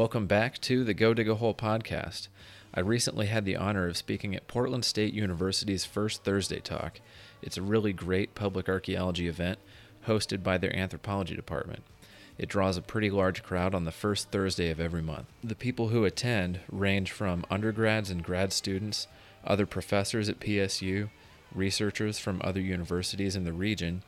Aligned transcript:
Welcome 0.00 0.26
back 0.26 0.58
to 0.62 0.82
the 0.82 0.94
Go 0.94 1.12
Dig 1.12 1.28
a 1.28 1.34
Hole 1.34 1.52
podcast. 1.52 2.28
I 2.72 2.80
recently 2.80 3.26
had 3.26 3.44
the 3.44 3.56
honor 3.56 3.86
of 3.86 3.98
speaking 3.98 4.34
at 4.34 4.48
Portland 4.48 4.86
State 4.86 5.12
University's 5.12 5.84
first 5.84 6.24
Thursday 6.24 6.58
Talk. 6.58 7.02
It's 7.42 7.58
a 7.58 7.62
really 7.62 7.92
great 7.92 8.34
public 8.34 8.66
archaeology 8.66 9.28
event 9.28 9.58
hosted 10.06 10.42
by 10.42 10.56
their 10.56 10.74
anthropology 10.74 11.36
department. 11.36 11.82
It 12.38 12.48
draws 12.48 12.78
a 12.78 12.80
pretty 12.80 13.10
large 13.10 13.42
crowd 13.42 13.74
on 13.74 13.84
the 13.84 13.92
first 13.92 14.30
Thursday 14.30 14.70
of 14.70 14.80
every 14.80 15.02
month. 15.02 15.26
The 15.44 15.54
people 15.54 15.88
who 15.88 16.06
attend 16.06 16.60
range 16.72 17.10
from 17.10 17.44
undergrads 17.50 18.08
and 18.08 18.24
grad 18.24 18.54
students, 18.54 19.06
other 19.44 19.66
professors 19.66 20.30
at 20.30 20.40
PSU, 20.40 21.10
researchers 21.54 22.18
from 22.18 22.40
other 22.42 22.62
universities 22.62 23.36
in 23.36 23.44
the 23.44 23.52
region, 23.52 24.02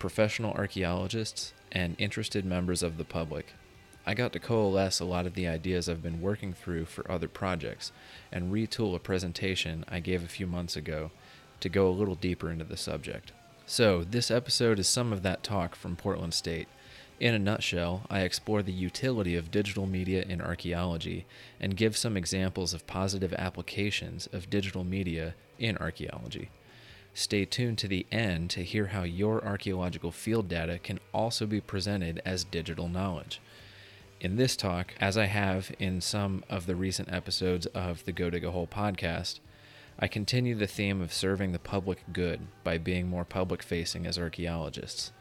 professional 0.00 0.54
archaeologists, 0.54 1.52
and 1.70 1.94
interested 2.00 2.44
members 2.44 2.82
of 2.82 2.96
the 2.96 3.04
public. 3.04 3.54
I 4.08 4.14
got 4.14 4.32
to 4.34 4.38
coalesce 4.38 5.00
a 5.00 5.04
lot 5.04 5.26
of 5.26 5.34
the 5.34 5.48
ideas 5.48 5.88
I've 5.88 6.02
been 6.02 6.20
working 6.20 6.52
through 6.52 6.84
for 6.84 7.10
other 7.10 7.26
projects 7.26 7.90
and 8.30 8.52
retool 8.52 8.94
a 8.94 9.00
presentation 9.00 9.84
I 9.88 9.98
gave 9.98 10.22
a 10.22 10.28
few 10.28 10.46
months 10.46 10.76
ago 10.76 11.10
to 11.58 11.68
go 11.68 11.88
a 11.88 11.90
little 11.90 12.14
deeper 12.14 12.48
into 12.48 12.64
the 12.64 12.76
subject. 12.76 13.32
So, 13.66 14.04
this 14.04 14.30
episode 14.30 14.78
is 14.78 14.86
some 14.86 15.12
of 15.12 15.24
that 15.24 15.42
talk 15.42 15.74
from 15.74 15.96
Portland 15.96 16.34
State. 16.34 16.68
In 17.18 17.34
a 17.34 17.38
nutshell, 17.38 18.02
I 18.08 18.20
explore 18.20 18.62
the 18.62 18.72
utility 18.72 19.34
of 19.34 19.50
digital 19.50 19.86
media 19.86 20.22
in 20.22 20.40
archaeology 20.40 21.26
and 21.58 21.76
give 21.76 21.96
some 21.96 22.16
examples 22.16 22.72
of 22.74 22.86
positive 22.86 23.32
applications 23.32 24.28
of 24.32 24.48
digital 24.48 24.84
media 24.84 25.34
in 25.58 25.76
archaeology. 25.78 26.50
Stay 27.12 27.44
tuned 27.44 27.78
to 27.78 27.88
the 27.88 28.06
end 28.12 28.50
to 28.50 28.62
hear 28.62 28.88
how 28.88 29.02
your 29.02 29.44
archaeological 29.44 30.12
field 30.12 30.48
data 30.48 30.78
can 30.78 31.00
also 31.12 31.46
be 31.46 31.60
presented 31.60 32.22
as 32.24 32.44
digital 32.44 32.88
knowledge. 32.88 33.40
In 34.18 34.36
this 34.36 34.56
talk, 34.56 34.94
as 34.98 35.18
I 35.18 35.26
have 35.26 35.70
in 35.78 36.00
some 36.00 36.42
of 36.48 36.64
the 36.64 36.74
recent 36.74 37.12
episodes 37.12 37.66
of 37.66 38.02
the 38.06 38.12
Go 38.12 38.30
Dig 38.30 38.44
a 38.44 38.50
Hole 38.50 38.66
podcast, 38.66 39.40
I 39.98 40.08
continue 40.08 40.54
the 40.54 40.66
theme 40.66 41.02
of 41.02 41.12
serving 41.12 41.52
the 41.52 41.58
public 41.58 42.02
good 42.14 42.40
by 42.64 42.78
being 42.78 43.08
more 43.08 43.26
public 43.26 43.62
facing 43.62 44.06
as 44.06 44.18
archaeologists. 44.18 45.12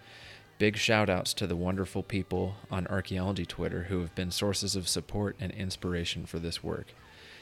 Big 0.59 0.77
shout 0.77 1.09
outs 1.09 1.33
to 1.33 1.45
the 1.45 1.57
wonderful 1.57 2.03
people 2.03 2.55
on 2.71 2.88
archaeology 2.88 3.45
Twitter 3.45 3.83
who 3.83 3.99
have 3.99 4.16
been 4.16 4.31
sources 4.31 4.77
of 4.77 4.88
support 4.88 5.35
and 5.41 5.51
inspiration 5.51 6.25
for 6.25 6.39
this 6.39 6.63
work. 6.63 6.88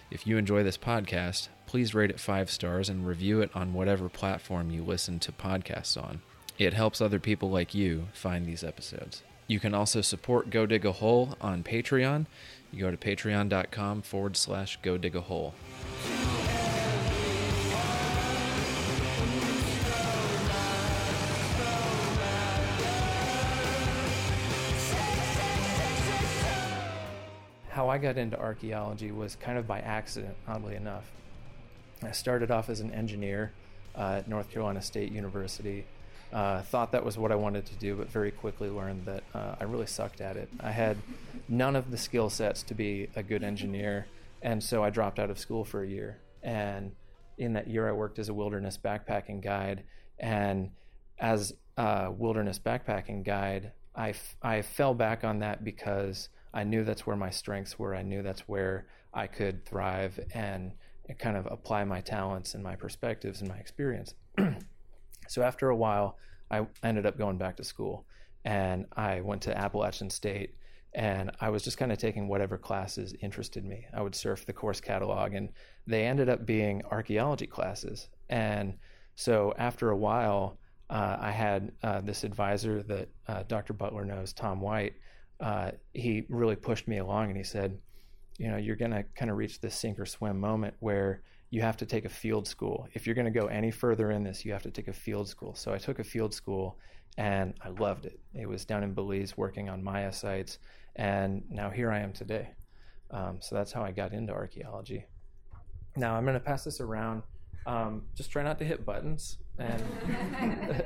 If 0.10 0.26
you 0.26 0.38
enjoy 0.38 0.64
this 0.64 0.78
podcast, 0.78 1.50
please 1.68 1.94
rate 1.94 2.10
it 2.10 2.20
five 2.20 2.50
stars 2.50 2.90
and 2.90 3.06
review 3.06 3.42
it 3.42 3.52
on 3.54 3.76
whatever 3.76 4.10
platform 4.10 4.72
you 4.72 4.84
listen 4.84 5.20
to 5.20 5.32
podcasts 5.32 6.02
on. 6.02 6.24
It 6.58 6.74
helps 6.74 7.00
other 7.00 7.20
people 7.20 7.52
like 7.52 7.76
you 7.76 8.08
find 8.12 8.48
these 8.48 8.64
episodes. 8.64 9.22
You 9.48 9.60
can 9.60 9.74
also 9.74 10.02
support 10.02 10.50
Go 10.50 10.66
Dig 10.66 10.86
a 10.86 10.92
Hole 10.92 11.38
on 11.42 11.64
Patreon. 11.64 12.26
You 12.72 12.80
go 12.80 12.92
to 12.92 12.98
patreon.com 12.98 14.02
forward 14.02 14.36
slash 14.36 14.80
go 14.82 14.98
dig 14.98 15.16
a 15.16 15.22
hole. 15.22 15.54
how 27.74 27.90
I 27.90 27.98
got 27.98 28.18
into 28.18 28.40
archaeology 28.40 29.12
was 29.12 29.36
kind 29.36 29.58
of 29.58 29.66
by 29.66 29.80
accident, 29.80 30.36
oddly 30.48 30.76
enough. 30.76 31.12
I 32.04 32.12
started 32.12 32.52
off 32.52 32.70
as 32.70 32.82
an 32.82 32.94
engineer 32.94 33.52
uh, 33.96 34.20
at 34.20 34.28
North 34.28 34.52
Carolina 34.52 34.82
State 34.82 35.12
University. 35.12 35.84
Uh, 36.34 36.64
thought 36.64 36.92
that 36.92 37.06
was 37.06 37.16
what 37.16 37.32
I 37.32 37.36
wanted 37.36 37.66
to 37.68 37.76
do, 37.76 37.96
but 37.96 38.10
very 38.10 38.32
quickly 38.32 38.70
learned 38.70 39.06
that 39.06 39.24
uh, 39.36 39.56
I 39.60 39.66
really 39.66 39.86
sucked 39.86 40.20
at 40.20 40.36
it. 40.36 40.50
I 40.60 40.72
had 40.72 40.98
none 41.48 41.76
of 41.76 41.92
the 41.92 41.98
skill 41.98 42.30
sets 42.32 42.64
to 42.64 42.74
be 42.74 43.08
a 43.16 43.22
good 43.22 43.44
engineer, 43.44 44.08
and 44.42 44.64
so 44.64 44.84
I 44.84 44.90
dropped 44.90 45.20
out 45.20 45.30
of 45.30 45.38
school 45.38 45.64
for 45.64 45.84
a 45.84 45.88
year. 45.88 46.18
And 46.42 46.94
in 47.38 47.54
that 47.54 47.68
year, 47.68 47.88
I 47.88 47.92
worked 47.92 48.20
as 48.20 48.30
a 48.30 48.34
wilderness 48.34 48.78
backpacking 48.84 49.42
guide. 49.42 49.84
And 50.20 50.72
as 51.20 51.54
a 51.78 52.12
wilderness 52.12 52.60
backpacking 52.60 53.24
guide, 53.24 53.72
I, 53.96 54.10
f- 54.10 54.36
I 54.42 54.62
fell 54.62 54.94
back 54.94 55.24
on 55.24 55.40
that 55.40 55.64
because 55.64 56.30
I 56.54 56.64
knew 56.64 56.84
that's 56.84 57.06
where 57.06 57.16
my 57.16 57.30
strengths 57.30 57.80
were. 57.80 57.96
I 57.96 58.02
knew 58.02 58.22
that's 58.22 58.42
where 58.42 58.88
I 59.14 59.28
could 59.28 59.66
thrive 59.66 60.20
and 60.34 60.74
kind 61.20 61.38
of 61.38 61.48
apply 61.52 61.84
my 61.84 62.02
talents 62.02 62.54
and 62.54 62.64
my 62.64 62.76
perspectives 62.76 63.42
and 63.42 63.50
my 63.50 63.58
experience. 63.58 64.14
so 65.28 65.42
after 65.42 65.70
a 65.70 65.76
while, 65.76 66.18
I 66.50 66.66
ended 66.84 67.06
up 67.06 67.18
going 67.18 67.38
back 67.38 67.58
to 67.58 67.64
school 67.64 68.06
and 68.46 68.86
I 68.96 69.22
went 69.22 69.42
to 69.44 69.58
Appalachian 69.58 70.10
State 70.10 70.56
and 70.96 71.32
I 71.40 71.50
was 71.50 71.64
just 71.64 71.78
kind 71.78 71.92
of 71.92 71.98
taking 71.98 72.28
whatever 72.28 72.58
classes 72.58 73.16
interested 73.22 73.66
me. 73.66 73.88
I 73.94 74.02
would 74.02 74.14
surf 74.14 74.46
the 74.46 74.54
course 74.54 74.80
catalog 74.80 75.34
and 75.34 75.50
they 75.88 76.06
ended 76.06 76.30
up 76.30 76.46
being 76.46 76.84
archaeology 76.92 77.48
classes. 77.48 78.10
And 78.30 78.76
so 79.16 79.54
after 79.58 79.90
a 79.90 79.98
while, 79.98 80.60
uh, 80.90 81.18
I 81.20 81.32
had 81.32 81.72
uh, 81.82 82.02
this 82.02 82.24
advisor 82.24 82.84
that 82.84 83.10
uh, 83.28 83.44
Dr. 83.48 83.74
Butler 83.74 84.06
knows, 84.06 84.34
Tom 84.34 84.62
Whyte, 84.62 84.94
uh, 85.40 85.72
he 85.94 86.26
really 86.30 86.56
pushed 86.56 86.88
me 86.88 87.00
along 87.00 87.30
and 87.30 87.38
he 87.38 87.44
said, 87.44 87.80
you 88.38 88.50
know, 88.50 88.58
you're 88.58 88.76
going 88.76 88.92
to 88.92 89.04
kind 89.16 89.32
of 89.32 89.38
reach 89.38 89.60
this 89.62 89.76
sink 89.76 90.00
or 90.00 90.06
swim 90.06 90.40
moment 90.40 90.76
where 90.80 91.24
you 91.54 91.62
have 91.62 91.78
to 91.78 91.86
take 91.86 92.04
a 92.04 92.10
field 92.10 92.48
school. 92.48 92.88
If 92.96 93.06
you're 93.06 93.14
going 93.14 93.32
to 93.32 93.40
go 93.40 93.46
any 93.46 93.70
further 93.70 94.10
in 94.10 94.24
this, 94.24 94.44
you 94.44 94.52
have 94.54 94.64
to 94.64 94.72
take 94.72 94.88
a 94.88 94.94
field 94.94 95.30
school. 95.30 95.54
So 95.54 95.72
I 95.72 95.78
took 95.78 96.00
a 96.00 96.04
field 96.04 96.34
school 96.34 96.80
and 97.16 97.54
I 97.62 97.70
loved 97.70 98.08
it. 98.08 98.20
It 98.34 98.50
was 98.50 98.66
down 98.66 98.82
in 98.82 98.96
Belize 98.96 99.38
working 99.38 99.70
on 99.70 99.84
Maya 99.84 100.12
sites. 100.12 100.58
And 100.96 101.44
now 101.52 101.70
here 101.70 101.92
I 101.92 102.00
am 102.00 102.12
today. 102.12 102.50
Um, 103.12 103.38
so 103.40 103.54
that's 103.54 103.72
how 103.72 103.84
I 103.84 103.92
got 103.92 104.14
into 104.14 104.34
archaeology. 104.34 105.06
Now 105.96 106.16
I'm 106.16 106.24
going 106.24 106.34
to 106.34 106.40
pass 106.40 106.64
this 106.64 106.82
around. 106.82 107.22
Um, 107.68 108.02
just 108.16 108.32
try 108.32 108.42
not 108.42 108.58
to 108.58 108.66
hit 108.66 108.84
buttons 108.84 109.38
and 109.60 109.84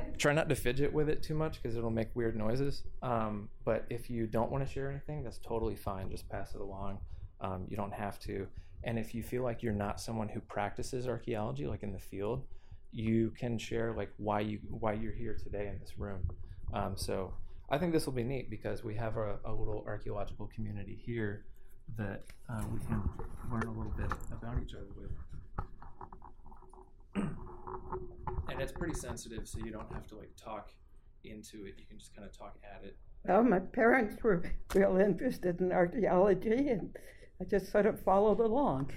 try 0.18 0.34
not 0.34 0.50
to 0.50 0.56
fidget 0.56 0.92
with 0.92 1.08
it 1.08 1.24
too 1.24 1.34
much 1.34 1.64
because 1.64 1.78
it'll 1.78 1.92
make 1.92 2.14
weird 2.14 2.36
noises. 2.36 2.84
Um, 3.02 3.48
but 3.64 3.86
if 3.90 4.10
you 4.10 4.28
don't 4.28 4.52
want 4.52 4.68
to 4.68 4.70
share 4.70 4.90
anything, 4.90 5.24
that's 5.24 5.38
totally 5.38 5.78
fine. 5.78 6.10
Just 6.10 6.28
pass 6.28 6.56
it 6.56 6.60
along. 6.60 7.00
Um, 7.40 7.68
you 7.70 7.78
don't 7.78 7.94
have 7.94 8.20
to. 8.22 8.48
And 8.84 8.98
if 8.98 9.14
you 9.14 9.24
feel 9.24 9.44
like 9.44 9.64
you're 9.64 9.74
not 9.74 10.00
someone 10.00 10.30
who 10.30 10.40
practices 10.40 11.08
archaeology, 11.08 11.68
like 11.68 11.84
in 11.84 11.92
the 11.92 12.00
field, 12.00 12.46
you 12.92 13.34
can 13.38 13.58
share 13.58 13.94
like 13.94 14.12
why 14.18 14.40
you 14.40 14.60
why 14.70 14.94
you're 14.94 15.14
here 15.14 15.36
today 15.42 15.68
in 15.68 15.80
this 15.80 15.98
room. 15.98 16.22
Um, 16.74 16.94
so 16.96 17.34
I 17.70 17.78
think 17.78 17.92
this 17.92 18.06
will 18.06 18.14
be 18.14 18.24
neat 18.24 18.50
because 18.50 18.84
we 18.84 18.96
have 18.96 19.18
a, 19.18 19.40
a 19.46 19.52
little 19.52 19.84
archaeological 19.86 20.50
community 20.54 20.98
here 21.06 21.46
that 21.98 22.24
uh, 22.50 22.64
we 22.72 22.80
can 22.80 23.02
learn 23.52 23.64
a 23.64 23.72
little 23.72 23.94
bit 23.98 24.12
about 24.32 24.62
each 24.62 24.74
other 24.74 24.88
with 24.96 25.12
and 28.50 28.62
it's 28.62 28.72
pretty 28.72 28.94
sensitive, 28.94 29.48
so 29.48 29.60
you 29.60 29.72
don't 29.72 29.92
have 29.94 30.08
to 30.08 30.16
like 30.16 30.32
talk 30.36 30.70
into 31.24 31.66
it. 31.66 31.76
You 31.78 31.86
can 31.88 31.98
just 31.98 32.16
kind 32.16 32.28
of 32.28 32.38
talk 32.38 32.56
at 32.64 32.84
it. 32.86 32.98
Well, 33.26 33.44
my 33.44 33.60
parents 33.60 34.24
were 34.24 34.44
real 34.74 34.98
interested 34.98 35.60
in 35.60 35.72
archaeology, 35.72 36.70
and 36.70 36.96
I 37.40 37.44
just 37.44 37.72
sort 37.72 37.86
of 37.86 38.00
followed 38.00 38.40
along. 38.40 38.92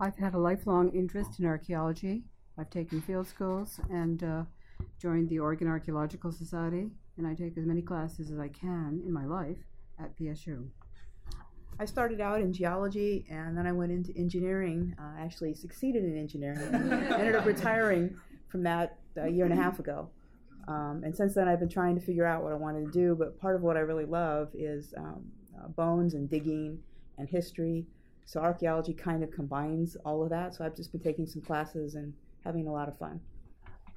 I've 0.00 0.16
had 0.16 0.34
a 0.34 0.38
lifelong 0.38 0.90
interest 0.94 1.38
in 1.38 1.44
archaeology. 1.44 2.24
I've 2.58 2.70
taken 2.70 3.02
field 3.02 3.28
schools 3.28 3.78
and 3.90 4.22
uh, 4.24 4.42
joined 4.98 5.28
the 5.28 5.38
Oregon 5.38 5.68
Archaeological 5.68 6.32
Society, 6.32 6.90
and 7.18 7.26
I 7.26 7.34
take 7.34 7.58
as 7.58 7.66
many 7.66 7.82
classes 7.82 8.30
as 8.30 8.38
I 8.38 8.48
can 8.48 9.02
in 9.04 9.12
my 9.12 9.26
life 9.26 9.58
at 9.98 10.16
PSU. 10.18 10.66
I 11.78 11.84
started 11.84 12.22
out 12.22 12.40
in 12.40 12.54
geology 12.54 13.26
and 13.28 13.56
then 13.56 13.66
I 13.66 13.72
went 13.72 13.92
into 13.92 14.16
engineering. 14.16 14.96
Uh, 14.98 15.22
actually, 15.22 15.52
succeeded 15.52 16.04
in 16.04 16.16
engineering 16.16 16.72
and 16.72 16.92
ended 17.12 17.34
up 17.34 17.44
retiring 17.44 18.16
from 18.48 18.62
that 18.62 18.98
a 19.16 19.28
year 19.28 19.44
and 19.44 19.52
a 19.52 19.62
half 19.62 19.78
ago. 19.78 20.08
Um, 20.68 21.02
and 21.04 21.14
since 21.14 21.34
then, 21.34 21.46
I've 21.46 21.60
been 21.60 21.68
trying 21.68 21.94
to 21.94 22.00
figure 22.00 22.24
out 22.24 22.42
what 22.42 22.52
I 22.52 22.56
wanted 22.56 22.86
to 22.86 22.92
do. 22.92 23.14
But 23.14 23.38
part 23.38 23.56
of 23.56 23.62
what 23.62 23.76
I 23.76 23.80
really 23.80 24.06
love 24.06 24.48
is 24.54 24.94
um, 24.96 25.30
uh, 25.58 25.68
bones 25.68 26.14
and 26.14 26.28
digging 26.28 26.78
and 27.18 27.28
history. 27.28 27.86
So 28.24 28.40
archaeology 28.40 28.92
kind 28.92 29.22
of 29.22 29.30
combines 29.30 29.96
all 30.04 30.22
of 30.22 30.30
that. 30.30 30.54
So 30.54 30.64
I've 30.64 30.74
just 30.74 30.92
been 30.92 31.00
taking 31.00 31.26
some 31.26 31.42
classes 31.42 31.94
and 31.94 32.12
having 32.44 32.66
a 32.66 32.72
lot 32.72 32.88
of 32.88 32.98
fun. 32.98 33.20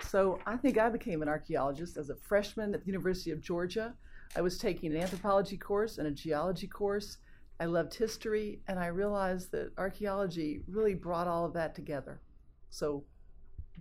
So 0.01 0.39
I 0.45 0.56
think 0.56 0.77
I 0.77 0.89
became 0.89 1.21
an 1.21 1.27
archaeologist 1.27 1.97
as 1.97 2.09
a 2.09 2.15
freshman 2.15 2.73
at 2.73 2.81
the 2.81 2.88
University 2.88 3.31
of 3.31 3.41
Georgia. 3.41 3.94
I 4.35 4.41
was 4.41 4.57
taking 4.57 4.95
an 4.95 5.01
anthropology 5.01 5.57
course 5.57 5.97
and 5.97 6.07
a 6.07 6.11
geology 6.11 6.67
course 6.67 7.17
I 7.59 7.65
loved 7.65 7.94
history, 7.94 8.61
and 8.69 8.79
I 8.79 8.88
realized 8.88 9.51
that 9.51 9.71
archaeology 9.77 10.61
really 10.67 10.94
brought 10.94 11.27
all 11.27 11.44
of 11.44 11.53
that 11.53 11.75
together. 11.75 12.21
So 12.69 13.03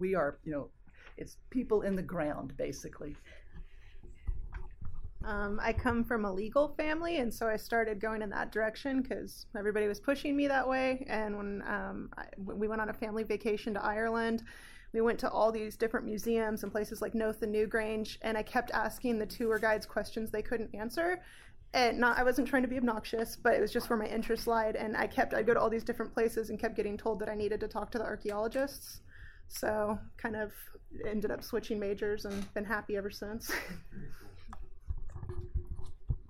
we 0.01 0.17
are, 0.17 0.39
you 0.45 0.51
know, 0.51 0.71
it's 1.17 1.37
people 1.51 1.83
in 1.83 1.95
the 1.95 2.03
ground, 2.03 2.57
basically. 2.57 3.17
Um, 5.25 5.59
I 5.63 5.73
come 5.73 6.05
from 6.05 6.25
a 6.25 6.33
legal 6.33 6.69
family, 6.77 7.19
and 7.19 7.33
so 7.33 7.49
I 7.49 7.57
started 7.57 8.01
going 8.01 8.23
in 8.23 8.31
that 8.31 8.53
direction 8.53 9.03
because 9.03 9.47
everybody 9.57 9.89
was 9.89 9.99
pushing 9.99 10.37
me 10.37 10.47
that 10.49 10.69
way. 10.69 11.05
And 11.09 11.37
when 11.37 11.63
um, 11.67 12.11
I, 12.17 12.27
we 12.39 12.69
went 12.69 12.81
on 12.81 12.89
a 12.89 12.95
family 12.95 13.25
vacation 13.25 13.75
to 13.75 13.85
Ireland, 13.85 14.45
we 14.93 15.01
went 15.01 15.19
to 15.21 15.31
all 15.31 15.51
these 15.53 15.77
different 15.77 16.07
museums 16.07 16.63
and 16.63 16.73
places 16.73 17.03
like 17.03 17.15
Knowth 17.15 17.43
and 17.43 17.55
Newgrange, 17.55 18.19
and 18.23 18.39
I 18.39 18.43
kept 18.43 18.71
asking 18.71 19.19
the 19.19 19.27
tour 19.27 19.59
guides 19.59 19.87
questions 19.87 20.31
they 20.31 20.43
couldn't 20.43 20.75
answer 20.75 21.21
and 21.75 21.99
not 21.99 22.19
I 22.19 22.23
wasn't 22.23 22.49
trying 22.49 22.63
to 22.63 22.69
be 22.69 22.79
obnoxious, 22.79 23.37
but 23.37 23.55
it 23.55 23.61
was 23.61 23.73
just 23.73 23.91
where 23.91 23.99
my 23.99 24.07
interest 24.07 24.47
lied. 24.47 24.77
And 24.77 24.97
I 24.97 25.07
kept 25.07 25.35
I'd 25.35 25.47
go 25.47 25.55
to 25.55 25.61
all 25.61 25.71
these 25.71 25.85
different 25.85 26.13
places 26.13 26.51
and 26.51 26.59
kept 26.59 26.77
getting 26.77 26.97
told 26.97 27.21
that 27.21 27.29
I 27.29 27.35
needed 27.35 27.61
to 27.61 27.69
talk 27.69 27.91
to 27.93 27.99
the 27.99 28.05
archaeologists. 28.05 29.01
So 29.49 29.99
kind 30.17 30.37
of 30.37 30.53
ended 31.07 31.31
up 31.31 31.43
switching 31.43 31.79
majors 31.79 32.25
and 32.25 32.53
been 32.55 32.65
happy 32.65 32.97
ever 32.97 33.11
since. 33.11 33.51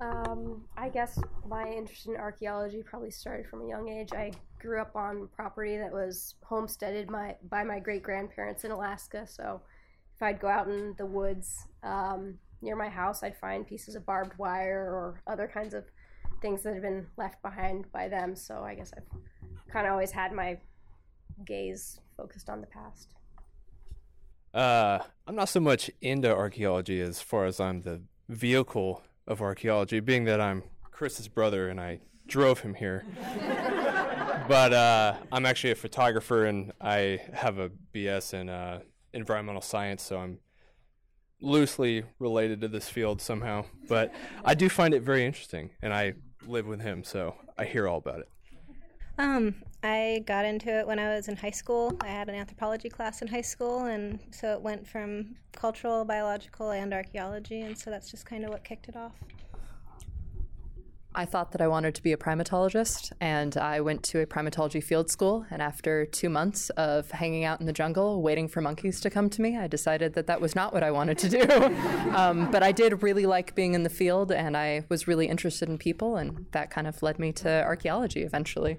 Um, 0.00 0.64
I 0.76 0.88
guess 0.88 1.18
my 1.48 1.68
interest 1.68 2.06
in 2.06 2.16
archaeology 2.16 2.82
probably 2.84 3.10
started 3.10 3.46
from 3.46 3.62
a 3.62 3.68
young 3.68 3.88
age. 3.88 4.10
I 4.12 4.30
grew 4.60 4.80
up 4.80 4.94
on 4.94 5.28
property 5.34 5.76
that 5.76 5.92
was 5.92 6.36
homesteaded 6.44 7.10
my, 7.10 7.34
by 7.50 7.64
my 7.64 7.80
great 7.80 8.02
grandparents 8.02 8.64
in 8.64 8.70
Alaska. 8.70 9.26
So 9.26 9.60
if 10.14 10.22
I'd 10.22 10.40
go 10.40 10.48
out 10.48 10.68
in 10.68 10.94
the 10.98 11.06
woods 11.06 11.66
um, 11.82 12.38
near 12.62 12.76
my 12.76 12.88
house, 12.88 13.22
I'd 13.22 13.36
find 13.38 13.66
pieces 13.66 13.96
of 13.96 14.06
barbed 14.06 14.38
wire 14.38 14.84
or 14.84 15.20
other 15.26 15.50
kinds 15.52 15.74
of 15.74 15.84
things 16.40 16.62
that 16.62 16.74
had 16.74 16.82
been 16.82 17.06
left 17.16 17.42
behind 17.42 17.90
by 17.90 18.08
them. 18.08 18.36
So 18.36 18.62
I 18.62 18.74
guess 18.74 18.92
I've 18.96 19.20
kind 19.72 19.86
of 19.86 19.92
always 19.92 20.12
had 20.12 20.32
my 20.32 20.58
gaze 21.44 22.00
focused 22.16 22.48
on 22.48 22.60
the 22.60 22.66
past. 22.68 23.14
Uh, 24.54 25.00
I'm 25.26 25.34
not 25.34 25.48
so 25.48 25.60
much 25.60 25.90
into 26.00 26.34
archaeology 26.34 27.00
as 27.00 27.20
far 27.20 27.46
as 27.46 27.60
I'm 27.60 27.82
the 27.82 28.00
vehicle 28.28 29.02
of 29.28 29.40
archaeology, 29.40 30.00
being 30.00 30.24
that 30.24 30.40
I'm 30.40 30.64
Chris's 30.90 31.28
brother 31.28 31.68
and 31.68 31.80
I 31.80 32.00
drove 32.26 32.60
him 32.60 32.74
here. 32.74 33.04
but 34.48 34.72
uh, 34.72 35.14
I'm 35.30 35.46
actually 35.46 35.70
a 35.70 35.76
photographer 35.76 36.46
and 36.46 36.72
I 36.80 37.20
have 37.32 37.58
a 37.58 37.70
BS 37.94 38.34
in 38.34 38.48
uh, 38.48 38.80
environmental 39.12 39.62
science, 39.62 40.02
so 40.02 40.18
I'm 40.18 40.38
loosely 41.40 42.04
related 42.18 42.60
to 42.62 42.68
this 42.68 42.88
field 42.88 43.20
somehow. 43.20 43.66
But 43.88 44.12
I 44.44 44.54
do 44.54 44.68
find 44.68 44.94
it 44.94 45.02
very 45.02 45.24
interesting, 45.24 45.70
and 45.82 45.92
I 45.92 46.14
live 46.46 46.66
with 46.66 46.80
him, 46.80 47.04
so 47.04 47.36
I 47.56 47.64
hear 47.64 47.86
all 47.86 47.98
about 47.98 48.20
it. 48.20 48.28
Um, 49.18 49.56
I 49.82 50.22
got 50.26 50.44
into 50.44 50.70
it 50.70 50.86
when 50.86 50.98
I 51.00 51.14
was 51.14 51.28
in 51.28 51.36
high 51.36 51.50
school. 51.50 51.96
I 52.00 52.06
had 52.06 52.28
an 52.28 52.36
anthropology 52.36 52.88
class 52.88 53.20
in 53.20 53.28
high 53.28 53.42
school, 53.42 53.84
and 53.84 54.20
so 54.30 54.52
it 54.52 54.60
went 54.60 54.86
from 54.86 55.36
cultural, 55.52 56.04
biological, 56.04 56.70
and 56.70 56.94
archaeology, 56.94 57.62
and 57.62 57.76
so 57.76 57.90
that's 57.90 58.10
just 58.10 58.24
kind 58.26 58.44
of 58.44 58.50
what 58.50 58.64
kicked 58.64 58.88
it 58.88 58.96
off. 58.96 59.12
I 61.14 61.24
thought 61.24 61.50
that 61.52 61.60
I 61.60 61.66
wanted 61.66 61.96
to 61.96 62.02
be 62.02 62.12
a 62.12 62.16
primatologist, 62.16 63.12
and 63.20 63.56
I 63.56 63.80
went 63.80 64.04
to 64.04 64.20
a 64.20 64.26
primatology 64.26 64.82
field 64.82 65.10
school. 65.10 65.46
And 65.50 65.60
after 65.60 66.06
two 66.06 66.28
months 66.28 66.70
of 66.70 67.10
hanging 67.10 67.44
out 67.44 67.58
in 67.58 67.66
the 67.66 67.72
jungle, 67.72 68.22
waiting 68.22 68.46
for 68.46 68.60
monkeys 68.60 69.00
to 69.00 69.10
come 69.10 69.28
to 69.30 69.42
me, 69.42 69.56
I 69.56 69.66
decided 69.66 70.14
that 70.14 70.28
that 70.28 70.40
was 70.40 70.54
not 70.54 70.72
what 70.72 70.84
I 70.84 70.92
wanted 70.92 71.18
to 71.18 71.28
do. 71.28 71.42
um, 72.14 72.50
but 72.52 72.62
I 72.62 72.70
did 72.70 73.02
really 73.02 73.26
like 73.26 73.56
being 73.56 73.74
in 73.74 73.82
the 73.82 73.90
field, 73.90 74.30
and 74.30 74.56
I 74.56 74.84
was 74.88 75.08
really 75.08 75.26
interested 75.26 75.68
in 75.68 75.76
people, 75.76 76.16
and 76.16 76.46
that 76.52 76.70
kind 76.70 76.86
of 76.86 77.02
led 77.02 77.18
me 77.18 77.32
to 77.32 77.64
archaeology 77.64 78.22
eventually. 78.22 78.78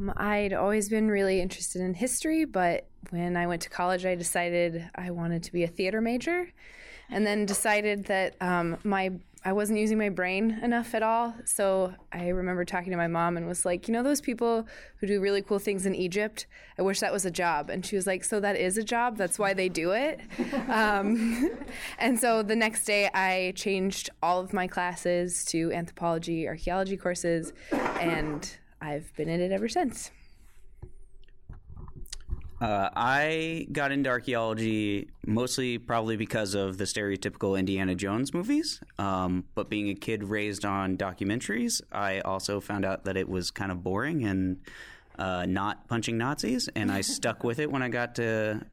Um, 0.00 0.12
I'd 0.16 0.52
always 0.52 0.88
been 0.88 1.08
really 1.08 1.40
interested 1.40 1.82
in 1.82 1.94
history, 1.94 2.44
but 2.44 2.86
when 3.10 3.36
I 3.36 3.46
went 3.46 3.62
to 3.62 3.70
college, 3.70 4.06
I 4.06 4.14
decided 4.14 4.88
I 4.94 5.10
wanted 5.10 5.42
to 5.44 5.52
be 5.52 5.64
a 5.64 5.68
theater 5.68 6.00
major, 6.00 6.48
and 7.10 7.26
then 7.26 7.44
decided 7.44 8.06
that 8.06 8.36
um, 8.40 8.78
my 8.82 9.12
I 9.42 9.54
wasn't 9.54 9.78
using 9.78 9.96
my 9.96 10.10
brain 10.10 10.60
enough 10.62 10.94
at 10.94 11.02
all. 11.02 11.34
So 11.46 11.94
I 12.12 12.28
remember 12.28 12.66
talking 12.66 12.90
to 12.90 12.98
my 12.98 13.06
mom 13.06 13.38
and 13.38 13.46
was 13.46 13.64
like, 13.64 13.88
you 13.88 13.92
know, 13.92 14.02
those 14.02 14.20
people 14.20 14.68
who 14.96 15.06
do 15.06 15.18
really 15.18 15.40
cool 15.40 15.58
things 15.58 15.86
in 15.86 15.94
Egypt. 15.94 16.46
I 16.78 16.82
wish 16.82 17.00
that 17.00 17.10
was 17.10 17.24
a 17.24 17.30
job. 17.30 17.70
And 17.70 17.84
she 17.84 17.96
was 17.96 18.06
like, 18.06 18.22
so 18.22 18.38
that 18.40 18.56
is 18.56 18.76
a 18.76 18.84
job. 18.84 19.16
That's 19.16 19.38
why 19.38 19.54
they 19.54 19.70
do 19.70 19.92
it. 19.92 20.20
um, 20.68 21.56
and 21.98 22.20
so 22.20 22.42
the 22.42 22.54
next 22.54 22.84
day, 22.84 23.08
I 23.14 23.54
changed 23.56 24.10
all 24.22 24.40
of 24.40 24.52
my 24.52 24.66
classes 24.66 25.46
to 25.46 25.72
anthropology, 25.72 26.46
archaeology 26.46 26.98
courses, 26.98 27.54
and 27.72 28.58
I've 28.80 29.14
been 29.16 29.28
in 29.28 29.40
it 29.40 29.52
ever 29.52 29.68
since. 29.68 30.10
Uh, 32.60 32.90
I 32.94 33.66
got 33.72 33.90
into 33.90 34.10
archaeology 34.10 35.08
mostly 35.26 35.78
probably 35.78 36.16
because 36.16 36.54
of 36.54 36.76
the 36.76 36.84
stereotypical 36.84 37.58
Indiana 37.58 37.94
Jones 37.94 38.34
movies. 38.34 38.82
Um, 38.98 39.44
but 39.54 39.70
being 39.70 39.88
a 39.88 39.94
kid 39.94 40.24
raised 40.24 40.66
on 40.66 40.98
documentaries, 40.98 41.80
I 41.90 42.20
also 42.20 42.60
found 42.60 42.84
out 42.84 43.04
that 43.04 43.16
it 43.16 43.28
was 43.28 43.50
kind 43.50 43.72
of 43.72 43.82
boring 43.82 44.24
and 44.24 44.58
uh, 45.18 45.46
not 45.46 45.88
punching 45.88 46.18
Nazis. 46.18 46.68
And 46.76 46.92
I 46.92 47.00
stuck 47.16 47.44
with 47.44 47.58
it 47.58 47.70
when 47.70 47.82
I 47.82 47.88
got 47.88 48.14
to 48.16 48.66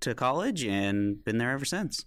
to 0.00 0.14
college 0.14 0.62
and 0.62 1.24
been 1.24 1.38
there 1.38 1.50
ever 1.50 1.64
since. 1.64 2.04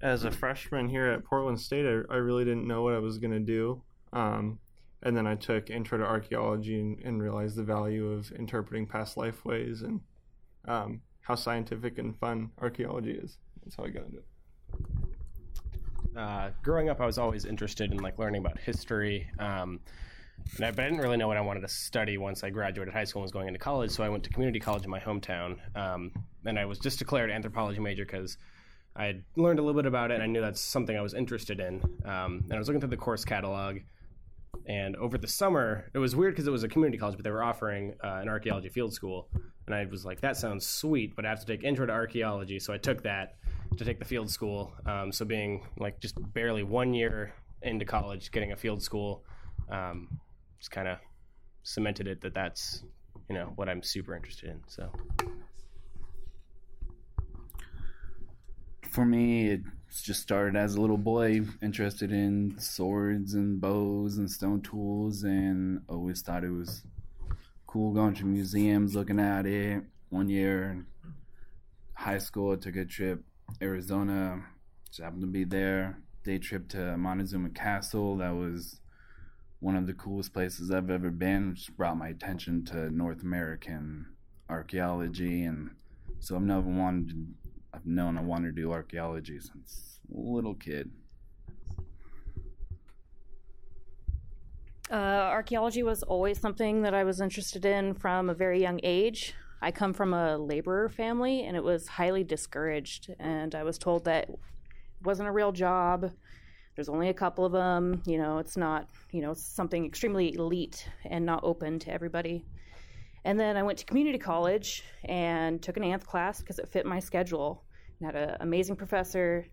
As 0.00 0.24
a 0.24 0.30
freshman 0.30 0.88
here 0.88 1.06
at 1.08 1.24
Portland 1.24 1.60
State, 1.60 1.84
I, 1.84 2.14
I 2.14 2.16
really 2.16 2.44
didn't 2.44 2.66
know 2.66 2.82
what 2.82 2.94
I 2.94 2.98
was 2.98 3.18
going 3.18 3.32
to 3.32 3.38
do. 3.38 3.82
Um, 4.14 4.58
and 5.02 5.14
then 5.14 5.26
I 5.26 5.34
took 5.34 5.68
Intro 5.68 5.98
to 5.98 6.04
Archaeology 6.04 6.80
and, 6.80 6.98
and 7.04 7.22
realized 7.22 7.56
the 7.56 7.62
value 7.62 8.10
of 8.10 8.32
interpreting 8.32 8.86
past 8.86 9.18
life 9.18 9.44
ways 9.44 9.82
and 9.82 10.00
um, 10.66 11.02
how 11.20 11.34
scientific 11.34 11.98
and 11.98 12.16
fun 12.16 12.50
archaeology 12.62 13.12
is. 13.12 13.36
That's 13.62 13.76
how 13.76 13.84
I 13.84 13.88
got 13.90 14.06
into 14.06 14.18
it. 14.18 14.24
Uh, 16.16 16.50
growing 16.62 16.88
up, 16.88 17.00
I 17.00 17.06
was 17.06 17.18
always 17.18 17.44
interested 17.44 17.92
in 17.92 17.98
like 17.98 18.18
learning 18.18 18.40
about 18.40 18.58
history, 18.58 19.28
um, 19.38 19.80
I, 20.60 20.70
but 20.70 20.80
I 20.80 20.84
didn't 20.84 21.00
really 21.00 21.16
know 21.16 21.28
what 21.28 21.36
I 21.36 21.40
wanted 21.40 21.60
to 21.60 21.68
study 21.68 22.18
once 22.18 22.44
I 22.44 22.50
graduated 22.50 22.94
high 22.94 23.04
school 23.04 23.20
and 23.20 23.24
was 23.24 23.32
going 23.32 23.48
into 23.48 23.58
college. 23.58 23.90
So 23.90 24.04
I 24.04 24.08
went 24.08 24.22
to 24.24 24.30
community 24.30 24.60
college 24.60 24.84
in 24.84 24.90
my 24.90 25.00
hometown, 25.00 25.58
um, 25.76 26.12
and 26.44 26.58
I 26.58 26.64
was 26.66 26.78
just 26.78 26.98
declared 26.98 27.30
anthropology 27.30 27.80
major 27.80 28.04
because 28.04 28.38
I 28.96 29.06
had 29.06 29.24
learned 29.36 29.58
a 29.58 29.62
little 29.62 29.80
bit 29.80 29.86
about 29.86 30.12
it, 30.12 30.14
and 30.14 30.22
I 30.22 30.26
knew 30.26 30.40
that's 30.40 30.60
something 30.60 30.96
I 30.96 31.00
was 31.00 31.14
interested 31.14 31.58
in. 31.58 31.82
Um, 32.04 32.42
and 32.44 32.52
I 32.52 32.58
was 32.58 32.68
looking 32.68 32.80
through 32.80 32.90
the 32.90 32.96
course 32.96 33.24
catalog, 33.24 33.78
and 34.66 34.96
over 34.96 35.18
the 35.18 35.28
summer, 35.28 35.90
it 35.94 35.98
was 35.98 36.14
weird 36.16 36.34
because 36.34 36.46
it 36.46 36.50
was 36.50 36.62
a 36.62 36.68
community 36.68 36.98
college, 36.98 37.16
but 37.16 37.24
they 37.24 37.30
were 37.30 37.42
offering 37.42 37.94
uh, 38.02 38.20
an 38.22 38.28
archaeology 38.28 38.68
field 38.68 38.92
school. 38.92 39.28
And 39.66 39.74
I 39.74 39.84
was 39.86 40.04
like, 40.04 40.20
that 40.20 40.36
sounds 40.36 40.66
sweet, 40.66 41.16
but 41.16 41.24
I 41.24 41.30
have 41.30 41.40
to 41.40 41.46
take 41.46 41.64
intro 41.64 41.86
to 41.86 41.92
archaeology. 41.92 42.58
So 42.58 42.72
I 42.72 42.78
took 42.78 43.02
that 43.02 43.36
to 43.76 43.84
take 43.84 43.98
the 43.98 44.04
field 44.04 44.30
school. 44.30 44.74
Um, 44.86 45.12
so 45.12 45.24
being 45.24 45.66
like 45.78 46.00
just 46.00 46.16
barely 46.32 46.62
one 46.62 46.94
year 46.94 47.34
into 47.62 47.84
college, 47.84 48.30
getting 48.30 48.52
a 48.52 48.56
field 48.56 48.82
school, 48.82 49.24
um, 49.70 50.20
just 50.58 50.70
kind 50.70 50.88
of 50.88 50.98
cemented 51.62 52.06
it 52.06 52.20
that 52.20 52.34
that's 52.34 52.84
you 53.28 53.34
know 53.34 53.52
what 53.56 53.68
I'm 53.68 53.82
super 53.82 54.14
interested 54.14 54.50
in. 54.50 54.60
So 54.66 54.90
for 58.90 59.04
me, 59.04 59.48
it 59.48 59.60
just 60.02 60.22
started 60.22 60.56
as 60.56 60.74
a 60.74 60.80
little 60.80 60.98
boy, 60.98 61.42
interested 61.62 62.10
in 62.10 62.58
swords 62.58 63.34
and 63.34 63.60
bows 63.60 64.18
and 64.18 64.30
stone 64.30 64.60
tools, 64.60 65.22
and 65.22 65.82
always 65.88 66.22
thought 66.22 66.44
it 66.44 66.50
was 66.50 66.82
cool 67.66 67.92
going 67.92 68.14
to 68.14 68.24
museums, 68.24 68.94
looking 68.94 69.20
at 69.20 69.46
it. 69.46 69.82
One 70.10 70.28
year, 70.28 70.70
in 70.70 70.86
high 71.94 72.18
school, 72.18 72.52
I 72.52 72.56
took 72.56 72.76
a 72.76 72.84
trip 72.84 73.22
Arizona. 73.60 74.44
Just 74.86 75.00
happened 75.00 75.22
to 75.22 75.26
be 75.26 75.44
there. 75.44 75.98
Day 76.24 76.38
trip 76.38 76.68
to 76.70 76.96
Montezuma 76.96 77.50
Castle. 77.50 78.16
That 78.16 78.34
was 78.34 78.80
one 79.60 79.76
of 79.76 79.86
the 79.86 79.94
coolest 79.94 80.32
places 80.32 80.70
I've 80.70 80.90
ever 80.90 81.10
been. 81.10 81.54
Just 81.54 81.76
brought 81.76 81.96
my 81.96 82.08
attention 82.08 82.64
to 82.66 82.90
North 82.90 83.22
American 83.22 84.06
archaeology, 84.48 85.42
and 85.44 85.70
so 86.20 86.36
I've 86.36 86.42
never 86.42 86.68
wanted 86.68 87.08
to 87.10 87.43
I've 87.74 87.86
known 87.86 88.16
I 88.16 88.20
wanted 88.20 88.54
to 88.54 88.62
do 88.62 88.72
archaeology 88.72 89.40
since 89.40 89.98
a 90.14 90.16
little 90.16 90.54
kid. 90.54 90.90
Uh, 94.90 94.94
archaeology 94.94 95.82
was 95.82 96.04
always 96.04 96.38
something 96.38 96.82
that 96.82 96.94
I 96.94 97.02
was 97.02 97.20
interested 97.20 97.64
in 97.64 97.94
from 97.94 98.30
a 98.30 98.34
very 98.34 98.60
young 98.60 98.78
age. 98.84 99.34
I 99.60 99.72
come 99.72 99.92
from 99.92 100.14
a 100.14 100.36
laborer 100.36 100.88
family, 100.88 101.42
and 101.42 101.56
it 101.56 101.64
was 101.64 101.88
highly 101.88 102.22
discouraged. 102.22 103.12
And 103.18 103.54
I 103.56 103.64
was 103.64 103.76
told 103.76 104.04
that 104.04 104.28
it 104.28 104.38
wasn't 105.02 105.28
a 105.28 105.32
real 105.32 105.50
job. 105.50 106.12
There's 106.76 106.88
only 106.88 107.08
a 107.08 107.14
couple 107.14 107.44
of 107.44 107.52
them. 107.52 108.02
You 108.06 108.18
know, 108.18 108.38
it's 108.38 108.56
not, 108.56 108.88
you 109.10 109.20
know, 109.20 109.34
something 109.34 109.84
extremely 109.84 110.34
elite 110.34 110.88
and 111.06 111.26
not 111.26 111.40
open 111.42 111.80
to 111.80 111.90
everybody. 111.90 112.44
And 113.24 113.40
then 113.40 113.56
I 113.56 113.62
went 113.62 113.78
to 113.78 113.84
community 113.86 114.18
college 114.18 114.84
and 115.04 115.62
took 115.62 115.76
an 115.76 115.82
anth 115.82 116.04
class 116.04 116.40
because 116.40 116.58
it 116.58 116.68
fit 116.68 116.84
my 116.84 117.00
schedule. 117.00 117.64
And 118.00 118.06
had 118.06 118.16
an 118.16 118.36
amazing 118.40 118.76
professor, 118.76 119.46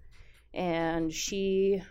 and 0.54 1.14
she 1.14 1.82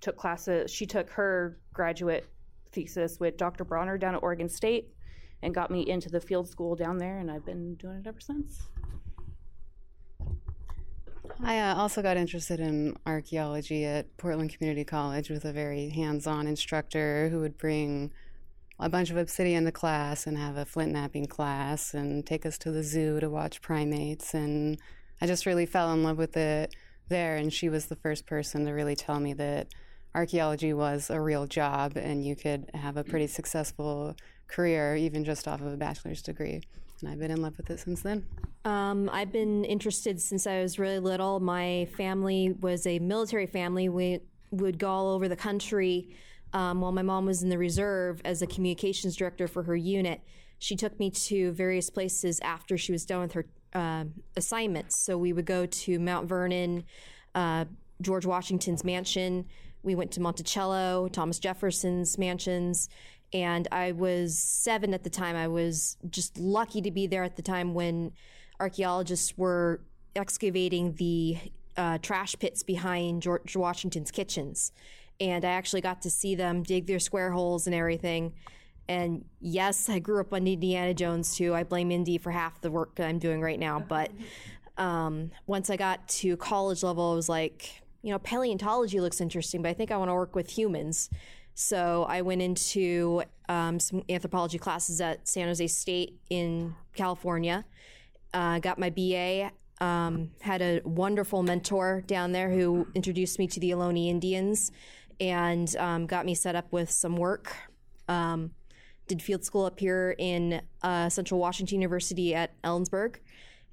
took 0.00 0.16
classes. 0.16 0.70
She 0.70 0.86
took 0.86 1.10
her 1.10 1.58
graduate 1.72 2.26
thesis 2.72 3.18
with 3.18 3.36
Dr. 3.36 3.64
Bronner 3.64 3.98
down 3.98 4.14
at 4.14 4.22
Oregon 4.22 4.48
State, 4.48 4.94
and 5.42 5.54
got 5.54 5.70
me 5.70 5.88
into 5.88 6.08
the 6.08 6.20
field 6.20 6.48
school 6.48 6.76
down 6.76 6.98
there, 6.98 7.18
and 7.18 7.30
I've 7.30 7.44
been 7.44 7.74
doing 7.74 7.98
it 7.98 8.06
ever 8.06 8.20
since. 8.20 8.62
I 11.42 11.60
uh, 11.60 11.74
also 11.76 12.02
got 12.02 12.16
interested 12.16 12.58
in 12.58 12.96
archaeology 13.06 13.84
at 13.84 14.16
Portland 14.16 14.52
Community 14.56 14.84
College 14.84 15.30
with 15.30 15.44
a 15.44 15.52
very 15.52 15.88
hands 15.88 16.26
on 16.26 16.46
instructor 16.46 17.28
who 17.28 17.40
would 17.40 17.58
bring 17.58 18.12
a 18.80 18.88
bunch 18.88 19.10
of 19.10 19.16
obsidian 19.16 19.64
to 19.64 19.72
class 19.72 20.26
and 20.26 20.38
have 20.38 20.56
a 20.56 20.64
flint 20.64 20.92
knapping 20.92 21.26
class 21.26 21.94
and 21.94 22.24
take 22.24 22.46
us 22.46 22.58
to 22.58 22.70
the 22.70 22.82
zoo 22.82 23.18
to 23.20 23.28
watch 23.28 23.60
primates. 23.60 24.34
And 24.34 24.78
I 25.20 25.26
just 25.26 25.46
really 25.46 25.66
fell 25.66 25.92
in 25.92 26.04
love 26.04 26.18
with 26.18 26.36
it 26.36 26.74
there, 27.08 27.36
and 27.36 27.52
she 27.52 27.68
was 27.68 27.86
the 27.86 27.96
first 27.96 28.26
person 28.26 28.66
to 28.66 28.72
really 28.72 28.94
tell 28.94 29.18
me 29.18 29.32
that 29.34 29.68
archaeology 30.14 30.72
was 30.72 31.10
a 31.10 31.20
real 31.20 31.46
job 31.46 31.92
and 31.96 32.24
you 32.24 32.34
could 32.34 32.70
have 32.74 32.96
a 32.96 33.04
pretty 33.04 33.26
successful 33.26 34.16
career 34.48 34.96
even 34.96 35.24
just 35.24 35.46
off 35.46 35.60
of 35.60 35.72
a 35.72 35.76
bachelor's 35.76 36.22
degree. 36.22 36.60
And 37.00 37.10
I've 37.10 37.18
been 37.18 37.30
in 37.30 37.42
love 37.42 37.56
with 37.56 37.70
it 37.70 37.78
since 37.78 38.02
then. 38.02 38.26
Um, 38.64 39.08
I've 39.12 39.30
been 39.30 39.64
interested 39.64 40.20
since 40.20 40.46
I 40.46 40.60
was 40.60 40.78
really 40.78 40.98
little. 40.98 41.38
My 41.40 41.86
family 41.96 42.54
was 42.60 42.86
a 42.86 42.98
military 42.98 43.46
family. 43.46 43.88
We 43.88 44.20
would 44.50 44.78
go 44.78 44.88
all 44.88 45.08
over 45.10 45.28
the 45.28 45.36
country 45.36 46.16
um, 46.52 46.80
while 46.80 46.92
my 46.92 47.02
mom 47.02 47.26
was 47.26 47.42
in 47.42 47.48
the 47.48 47.58
reserve 47.58 48.20
as 48.24 48.42
a 48.42 48.46
communications 48.46 49.16
director 49.16 49.48
for 49.48 49.62
her 49.64 49.76
unit. 49.76 50.20
She 50.58 50.76
took 50.76 50.98
me 50.98 51.10
to 51.10 51.52
various 51.52 51.90
places 51.90 52.40
after 52.40 52.76
she 52.76 52.92
was 52.92 53.04
done 53.04 53.20
with 53.20 53.32
her 53.32 53.46
uh, 53.74 54.04
assignments. 54.36 54.98
So 54.98 55.16
we 55.16 55.32
would 55.32 55.44
go 55.44 55.66
to 55.66 55.98
Mount 55.98 56.28
Vernon, 56.28 56.84
uh, 57.34 57.66
George 58.00 58.26
Washington's 58.26 58.84
mansion. 58.84 59.46
We 59.82 59.94
went 59.94 60.10
to 60.12 60.20
Monticello, 60.20 61.08
Thomas 61.08 61.38
Jefferson's 61.38 62.18
mansions. 62.18 62.88
And 63.32 63.68
I 63.70 63.92
was 63.92 64.38
seven 64.38 64.94
at 64.94 65.04
the 65.04 65.10
time. 65.10 65.36
I 65.36 65.48
was 65.48 65.96
just 66.10 66.38
lucky 66.38 66.80
to 66.82 66.90
be 66.90 67.06
there 67.06 67.24
at 67.24 67.36
the 67.36 67.42
time 67.42 67.74
when 67.74 68.12
archaeologists 68.58 69.36
were 69.36 69.80
excavating 70.16 70.94
the 70.94 71.38
uh, 71.76 71.98
trash 71.98 72.34
pits 72.38 72.62
behind 72.62 73.22
George 73.22 73.54
Washington's 73.54 74.10
kitchens. 74.10 74.72
And 75.20 75.44
I 75.44 75.50
actually 75.50 75.80
got 75.80 76.02
to 76.02 76.10
see 76.10 76.34
them 76.34 76.62
dig 76.62 76.86
their 76.86 77.00
square 77.00 77.32
holes 77.32 77.66
and 77.66 77.74
everything. 77.74 78.34
And 78.88 79.24
yes, 79.40 79.88
I 79.88 79.98
grew 79.98 80.20
up 80.20 80.32
on 80.32 80.46
Indiana 80.46 80.94
Jones 80.94 81.36
too. 81.36 81.54
I 81.54 81.62
blame 81.62 81.90
Indy 81.90 82.18
for 82.18 82.30
half 82.30 82.60
the 82.60 82.70
work 82.70 82.94
that 82.96 83.06
I'm 83.06 83.18
doing 83.18 83.40
right 83.40 83.58
now. 83.58 83.80
But 83.80 84.10
um, 84.78 85.30
once 85.46 85.68
I 85.68 85.76
got 85.76 86.08
to 86.08 86.36
college 86.36 86.82
level, 86.82 87.12
I 87.12 87.14
was 87.14 87.28
like, 87.28 87.82
you 88.02 88.12
know, 88.12 88.18
paleontology 88.18 89.00
looks 89.00 89.20
interesting, 89.20 89.60
but 89.60 89.68
I 89.68 89.74
think 89.74 89.90
I 89.90 89.96
want 89.96 90.08
to 90.08 90.14
work 90.14 90.34
with 90.34 90.50
humans. 90.50 91.10
So 91.54 92.06
I 92.08 92.22
went 92.22 92.40
into 92.40 93.24
um, 93.48 93.80
some 93.80 94.04
anthropology 94.08 94.58
classes 94.58 95.00
at 95.00 95.26
San 95.28 95.48
Jose 95.48 95.66
State 95.66 96.18
in 96.30 96.74
California. 96.94 97.64
Uh, 98.32 98.60
got 98.60 98.78
my 98.78 98.90
BA. 98.90 99.50
Um, 99.80 100.30
had 100.40 100.62
a 100.62 100.80
wonderful 100.84 101.42
mentor 101.42 102.02
down 102.06 102.32
there 102.32 102.50
who 102.50 102.86
introduced 102.94 103.38
me 103.38 103.46
to 103.48 103.60
the 103.60 103.72
Ohlone 103.72 104.08
Indians 104.08 104.70
and 105.20 105.74
um, 105.76 106.06
got 106.06 106.26
me 106.26 106.34
set 106.34 106.54
up 106.54 106.72
with 106.72 106.90
some 106.90 107.16
work. 107.16 107.54
Um, 108.08 108.52
did 109.06 109.22
field 109.22 109.44
school 109.44 109.64
up 109.64 109.80
here 109.80 110.14
in 110.18 110.60
uh, 110.82 111.08
Central 111.08 111.40
Washington 111.40 111.80
University 111.80 112.34
at 112.34 112.60
Ellensburg. 112.62 113.16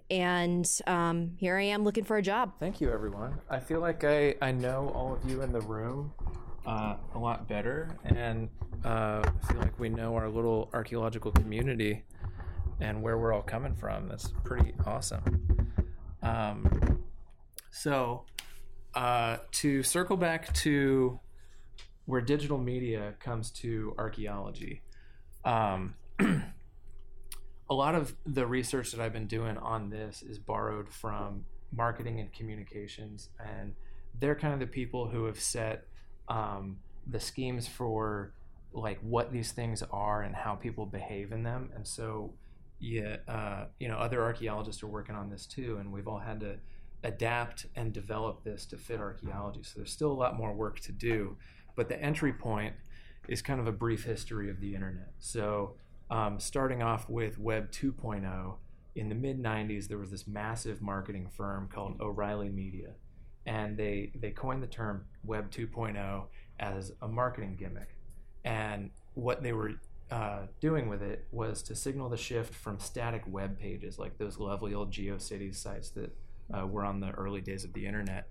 And 0.10 0.70
um, 0.88 1.32
here 1.38 1.58
I 1.58 1.64
am 1.64 1.84
looking 1.84 2.04
for 2.04 2.18
a 2.18 2.22
job. 2.22 2.54
Thank 2.60 2.80
you, 2.80 2.92
everyone. 2.92 3.40
I 3.50 3.60
feel 3.60 3.80
like 3.80 4.04
I, 4.04 4.36
I 4.42 4.52
know 4.52 4.92
all 4.96 5.14
of 5.14 5.30
you 5.30 5.42
in 5.42 5.52
the 5.52 5.62
room 5.62 6.14
uh, 6.66 6.96
a 7.14 7.20
lot 7.20 7.48
better, 7.48 7.96
and 8.06 8.50
uh, 8.84 9.24
I 9.24 9.48
feel 9.48 9.62
like 9.62 9.78
we 9.80 9.90
know 9.90 10.16
our 10.16 10.30
little 10.30 10.70
archaeological 10.74 11.32
community 11.32 12.04
and 12.80 13.02
where 13.02 13.18
we're 13.18 13.34
all 13.34 13.42
coming 13.42 13.74
from. 13.76 14.08
That's 14.08 14.32
pretty 14.44 14.74
awesome. 14.86 15.70
Um, 16.22 17.00
so, 17.72 18.26
uh, 18.94 19.38
to 19.54 19.84
circle 19.84 20.18
back 20.18 20.54
to 20.54 21.20
where 22.06 22.22
digital 22.22 22.58
media 22.58 23.14
comes 23.20 23.52
to 23.52 23.96
archaeology, 23.98 24.82
um, 25.44 25.96
a 27.70 27.74
lot 27.74 27.96
of 27.96 28.16
the 28.26 28.46
research 28.46 28.92
that 28.92 29.02
I've 29.02 29.14
been 29.14 29.28
doing 29.28 29.58
on 29.58 29.90
this 29.90 30.22
is 30.22 30.38
borrowed 30.38 30.90
from 30.90 31.46
marketing 31.72 32.20
and 32.20 32.32
communications, 32.32 33.30
and 33.40 33.74
they're 34.20 34.36
kind 34.36 34.54
of 34.54 34.60
the 34.60 34.68
people 34.68 35.08
who 35.08 35.26
have 35.26 35.40
set 35.40 35.88
um, 36.28 36.78
the 37.08 37.20
schemes 37.20 37.68
for 37.68 38.34
like 38.74 39.00
what 39.02 39.32
these 39.32 39.52
things 39.52 39.84
are 39.92 40.24
and 40.24 40.36
how 40.36 40.56
people 40.56 40.86
behave 40.86 41.32
in 41.32 41.44
them. 41.44 41.72
And 41.76 41.88
so, 41.88 42.34
yeah, 42.80 43.18
uh, 43.28 43.66
you 43.80 43.88
know, 43.88 43.98
other 43.98 44.22
archaeologists 44.22 44.84
are 44.84 44.88
working 44.88 45.16
on 45.16 45.30
this 45.30 45.46
too, 45.46 45.78
and 45.80 45.92
we've 45.92 46.08
all 46.08 46.20
had 46.20 46.42
to 46.42 46.58
adapt 47.04 47.68
and 47.76 47.94
develop 47.94 48.44
this 48.44 48.66
to 48.66 48.78
fit 48.78 49.00
archaeology. 49.00 49.62
So 49.64 49.74
there's 49.78 49.92
still 49.92 50.12
a 50.12 50.14
lot 50.14 50.36
more 50.36 50.54
work 50.54 50.80
to 50.82 50.92
do, 50.92 51.38
but 51.76 51.90
the 51.90 52.02
entry 52.02 52.34
point 52.34 52.76
is 53.28 53.42
kind 53.42 53.60
of 53.60 53.68
a 53.68 53.72
brief 53.72 54.04
history 54.04 54.50
of 54.50 54.60
the 54.60 54.76
internet. 54.76 55.12
So, 55.20 55.76
um, 56.10 56.40
starting 56.40 56.84
off 56.84 57.10
with 57.10 57.40
Web 57.40 57.72
2.0, 57.72 58.56
in 58.96 59.10
the 59.10 59.16
mid 59.16 59.42
90s, 59.42 59.88
there 59.88 59.98
was 59.98 60.12
this 60.12 60.28
massive 60.28 60.82
marketing 60.82 61.28
firm 61.36 61.68
called 61.68 62.00
O'Reilly 62.00 62.50
Media 62.50 62.94
and 63.46 63.78
they 63.78 64.12
they 64.16 64.32
coined 64.32 64.64
the 64.64 64.68
term 64.68 65.06
Web 65.24 65.52
2.0 65.52 66.26
as 66.60 66.92
a 67.02 67.08
marketing 67.08 67.56
gimmick. 67.58 67.90
And 68.44 68.92
what 69.14 69.44
they 69.44 69.54
were 69.54 69.74
uh, 70.12 70.44
doing 70.60 70.88
with 70.88 71.02
it 71.02 71.26
was 71.32 71.62
to 71.64 71.76
signal 71.76 72.10
the 72.10 72.18
shift 72.18 72.54
from 72.54 72.80
static 72.80 73.24
web 73.28 73.60
pages, 73.60 73.98
like 74.00 74.18
those 74.18 74.38
lovely 74.38 74.74
old 74.74 74.92
GeoCities 74.92 75.56
sites 75.56 75.90
that 75.92 76.16
uh, 76.54 76.66
were 76.66 76.86
on 76.86 77.00
the 77.00 77.12
early 77.12 77.42
days 77.42 77.64
of 77.64 77.74
the 77.74 77.86
internet, 77.86 78.30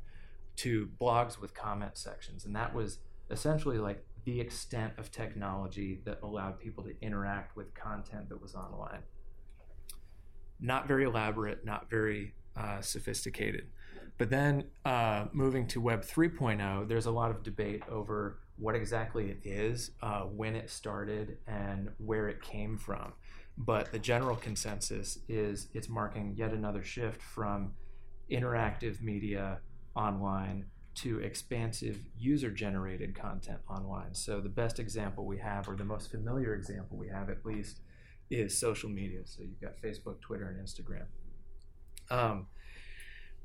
to 0.56 0.88
blogs 1.00 1.40
with 1.40 1.52
comment 1.52 1.96
sections. 1.96 2.44
And 2.44 2.54
that 2.54 2.74
was 2.74 2.98
essentially 3.30 3.78
like 3.78 4.04
the 4.24 4.40
extent 4.40 4.92
of 4.98 5.10
technology 5.10 6.00
that 6.04 6.18
allowed 6.22 6.58
people 6.58 6.82
to 6.84 6.92
interact 7.02 7.56
with 7.56 7.74
content 7.74 8.28
that 8.28 8.40
was 8.40 8.54
online. 8.54 9.02
Not 10.60 10.88
very 10.88 11.04
elaborate, 11.04 11.64
not 11.64 11.90
very 11.90 12.34
uh, 12.56 12.80
sophisticated. 12.80 13.66
But 14.16 14.30
then 14.30 14.64
uh, 14.84 15.26
moving 15.32 15.66
to 15.68 15.80
Web 15.80 16.04
3.0, 16.04 16.88
there's 16.88 17.06
a 17.06 17.10
lot 17.10 17.30
of 17.30 17.42
debate 17.42 17.82
over 17.90 18.38
what 18.56 18.74
exactly 18.74 19.30
it 19.30 19.40
is, 19.44 19.90
uh, 20.00 20.20
when 20.20 20.54
it 20.54 20.70
started, 20.70 21.38
and 21.48 21.90
where 21.98 22.28
it 22.28 22.40
came 22.40 22.78
from. 22.78 23.12
But 23.58 23.92
the 23.92 23.98
general 23.98 24.36
consensus 24.36 25.18
is 25.28 25.68
it's 25.74 25.88
marking 25.88 26.34
yet 26.36 26.52
another 26.52 26.82
shift 26.84 27.20
from 27.20 27.72
interactive 28.30 29.02
media 29.02 29.58
online 29.96 30.66
to 30.94 31.18
expansive 31.20 31.98
user 32.16 32.50
generated 32.50 33.14
content 33.14 33.58
online. 33.68 34.14
So 34.14 34.40
the 34.40 34.48
best 34.48 34.78
example 34.78 35.24
we 35.24 35.38
have, 35.38 35.68
or 35.68 35.76
the 35.76 35.84
most 35.84 36.10
familiar 36.10 36.54
example 36.54 36.96
we 36.96 37.08
have 37.08 37.30
at 37.30 37.44
least, 37.44 37.80
is 38.30 38.58
social 38.58 38.88
media. 38.88 39.20
So 39.24 39.42
you've 39.42 39.60
got 39.60 39.80
Facebook, 39.82 40.20
Twitter, 40.20 40.48
and 40.48 40.66
Instagram. 40.66 41.06
Um, 42.10 42.46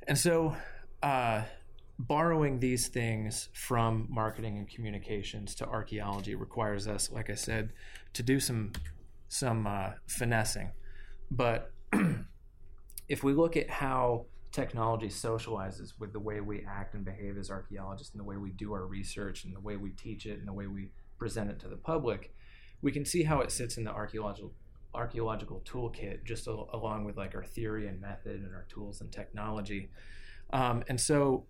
and 0.08 0.18
so, 0.18 0.56
uh, 1.02 1.44
borrowing 2.00 2.60
these 2.60 2.88
things 2.88 3.50
from 3.54 4.08
marketing 4.10 4.58
and 4.58 4.70
communications 4.70 5.54
to 5.56 5.68
archaeology 5.68 6.34
requires 6.34 6.88
us, 6.88 7.12
like 7.12 7.30
I 7.30 7.36
said, 7.36 7.74
to 8.14 8.24
do 8.24 8.40
some 8.40 8.72
some 9.28 9.68
uh, 9.68 9.92
finessing. 10.08 10.72
But 11.30 11.72
if 13.10 13.24
we 13.24 13.34
look 13.34 13.58
at 13.58 13.70
how 13.70 14.26
technology 14.52 15.08
socializes 15.08 15.94
with 16.00 16.14
the 16.14 16.20
way 16.20 16.42
we 16.42 16.66
act 16.68 16.96
and 16.96 17.06
behave 17.06 17.38
as 17.38 17.52
archaeologists 17.52 18.14
and 18.14 18.20
the 18.20 18.26
way 18.26 18.38
we 18.38 18.52
do 18.52 18.74
our 18.74 18.86
research 18.86 19.44
and 19.44 19.56
the 19.56 19.60
way 19.60 19.76
we 19.76 19.92
teach 19.92 20.26
it 20.26 20.40
and 20.40 20.48
the 20.48 20.54
way 20.54 20.68
we 20.68 20.90
present 21.18 21.50
it 21.50 21.60
to 21.60 21.68
the 21.68 21.76
public, 21.78 22.34
we 22.82 22.92
can 22.92 23.06
see 23.06 23.24
how 23.24 23.42
it 23.42 23.52
sits 23.52 23.78
in 23.78 23.84
the 23.84 23.92
archaeological 23.92 24.54
archaeological 24.96 25.62
toolkit 25.66 26.24
just 26.24 26.48
a, 26.48 26.52
along 26.74 27.06
with 27.06 27.16
like 27.16 27.36
our 27.36 27.44
theory 27.44 27.88
and 27.88 28.02
method 28.02 28.42
and 28.42 28.56
our 28.56 28.66
tools 28.70 29.02
and 29.02 29.12
technology. 29.12 29.92
Um, 30.52 30.84
and 30.90 31.00
so 31.00 31.46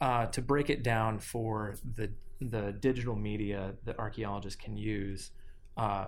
uh, 0.00 0.26
to 0.26 0.40
break 0.40 0.70
it 0.70 0.82
down 0.82 1.18
for 1.18 1.76
the 1.96 2.10
the 2.40 2.72
digital 2.78 3.16
media 3.16 3.74
that 3.84 3.98
archaeologists 3.98 4.60
can 4.60 4.76
use 4.76 5.30
uh, 5.76 6.06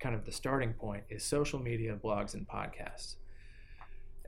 kind 0.00 0.14
of 0.14 0.24
the 0.24 0.32
starting 0.32 0.72
point 0.72 1.04
is 1.08 1.22
social 1.24 1.60
media 1.60 1.96
blogs 2.02 2.34
and 2.34 2.48
podcasts 2.48 3.16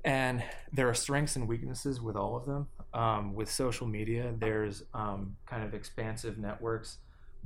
and 0.04 0.42
there 0.72 0.88
are 0.88 0.94
strengths 0.94 1.36
and 1.36 1.48
weaknesses 1.48 2.00
with 2.00 2.16
all 2.16 2.36
of 2.36 2.46
them 2.46 2.66
um, 2.94 3.34
with 3.34 3.50
social 3.50 3.86
media 3.86 4.34
there's 4.38 4.84
um, 4.94 5.36
kind 5.46 5.62
of 5.64 5.74
expansive 5.74 6.38
networks 6.38 6.98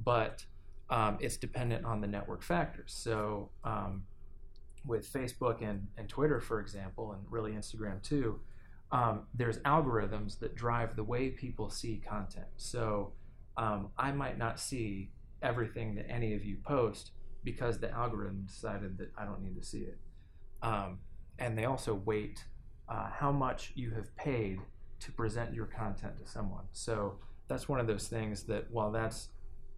but 0.03 0.45
um, 0.91 1.19
it's 1.21 1.37
dependent 1.37 1.85
on 1.85 2.01
the 2.01 2.07
network 2.07 2.43
factors 2.43 2.93
so 2.93 3.51
um, 3.65 4.03
with 4.87 5.11
Facebook 5.13 5.63
and, 5.63 5.87
and 5.97 6.09
Twitter, 6.09 6.41
for 6.41 6.61
example, 6.61 7.13
and 7.13 7.23
really 7.31 7.53
Instagram 7.53 8.03
too, 8.03 8.41
um, 8.93 9.23
there's 9.35 9.59
algorithms 9.59 10.39
that 10.41 10.57
drive 10.57 10.97
the 10.97 11.05
way 11.05 11.31
people 11.31 11.71
see 11.71 12.03
content. 12.07 12.47
So 12.57 13.13
um, 13.57 13.91
I 13.99 14.13
might 14.13 14.39
not 14.39 14.59
see 14.59 15.11
everything 15.43 15.95
that 15.95 16.11
any 16.11 16.35
of 16.35 16.45
you 16.45 16.57
post 16.65 17.13
because 17.45 17.79
the 17.79 17.91
algorithm 17.91 18.45
decided 18.47 18.99
that 18.99 19.11
I 19.17 19.25
don't 19.25 19.43
need 19.43 19.59
to 19.61 19.67
see 19.67 19.81
it. 19.81 19.99
Um, 20.63 20.99
and 21.41 21.59
they 21.59 21.65
also 21.65 21.95
weight 21.95 22.45
uh, 22.89 23.09
how 23.11 23.33
much 23.33 23.73
you 23.75 23.91
have 23.93 24.15
paid 24.17 24.61
to 25.01 25.13
present 25.13 25.55
your 25.55 25.67
content 25.67 26.13
to 26.23 26.31
someone. 26.31 26.65
So 26.73 27.19
that's 27.49 27.69
one 27.69 27.81
of 27.81 27.87
those 27.87 28.07
things 28.07 28.45
that 28.45 28.71
while 28.71 28.93
that's 28.93 29.29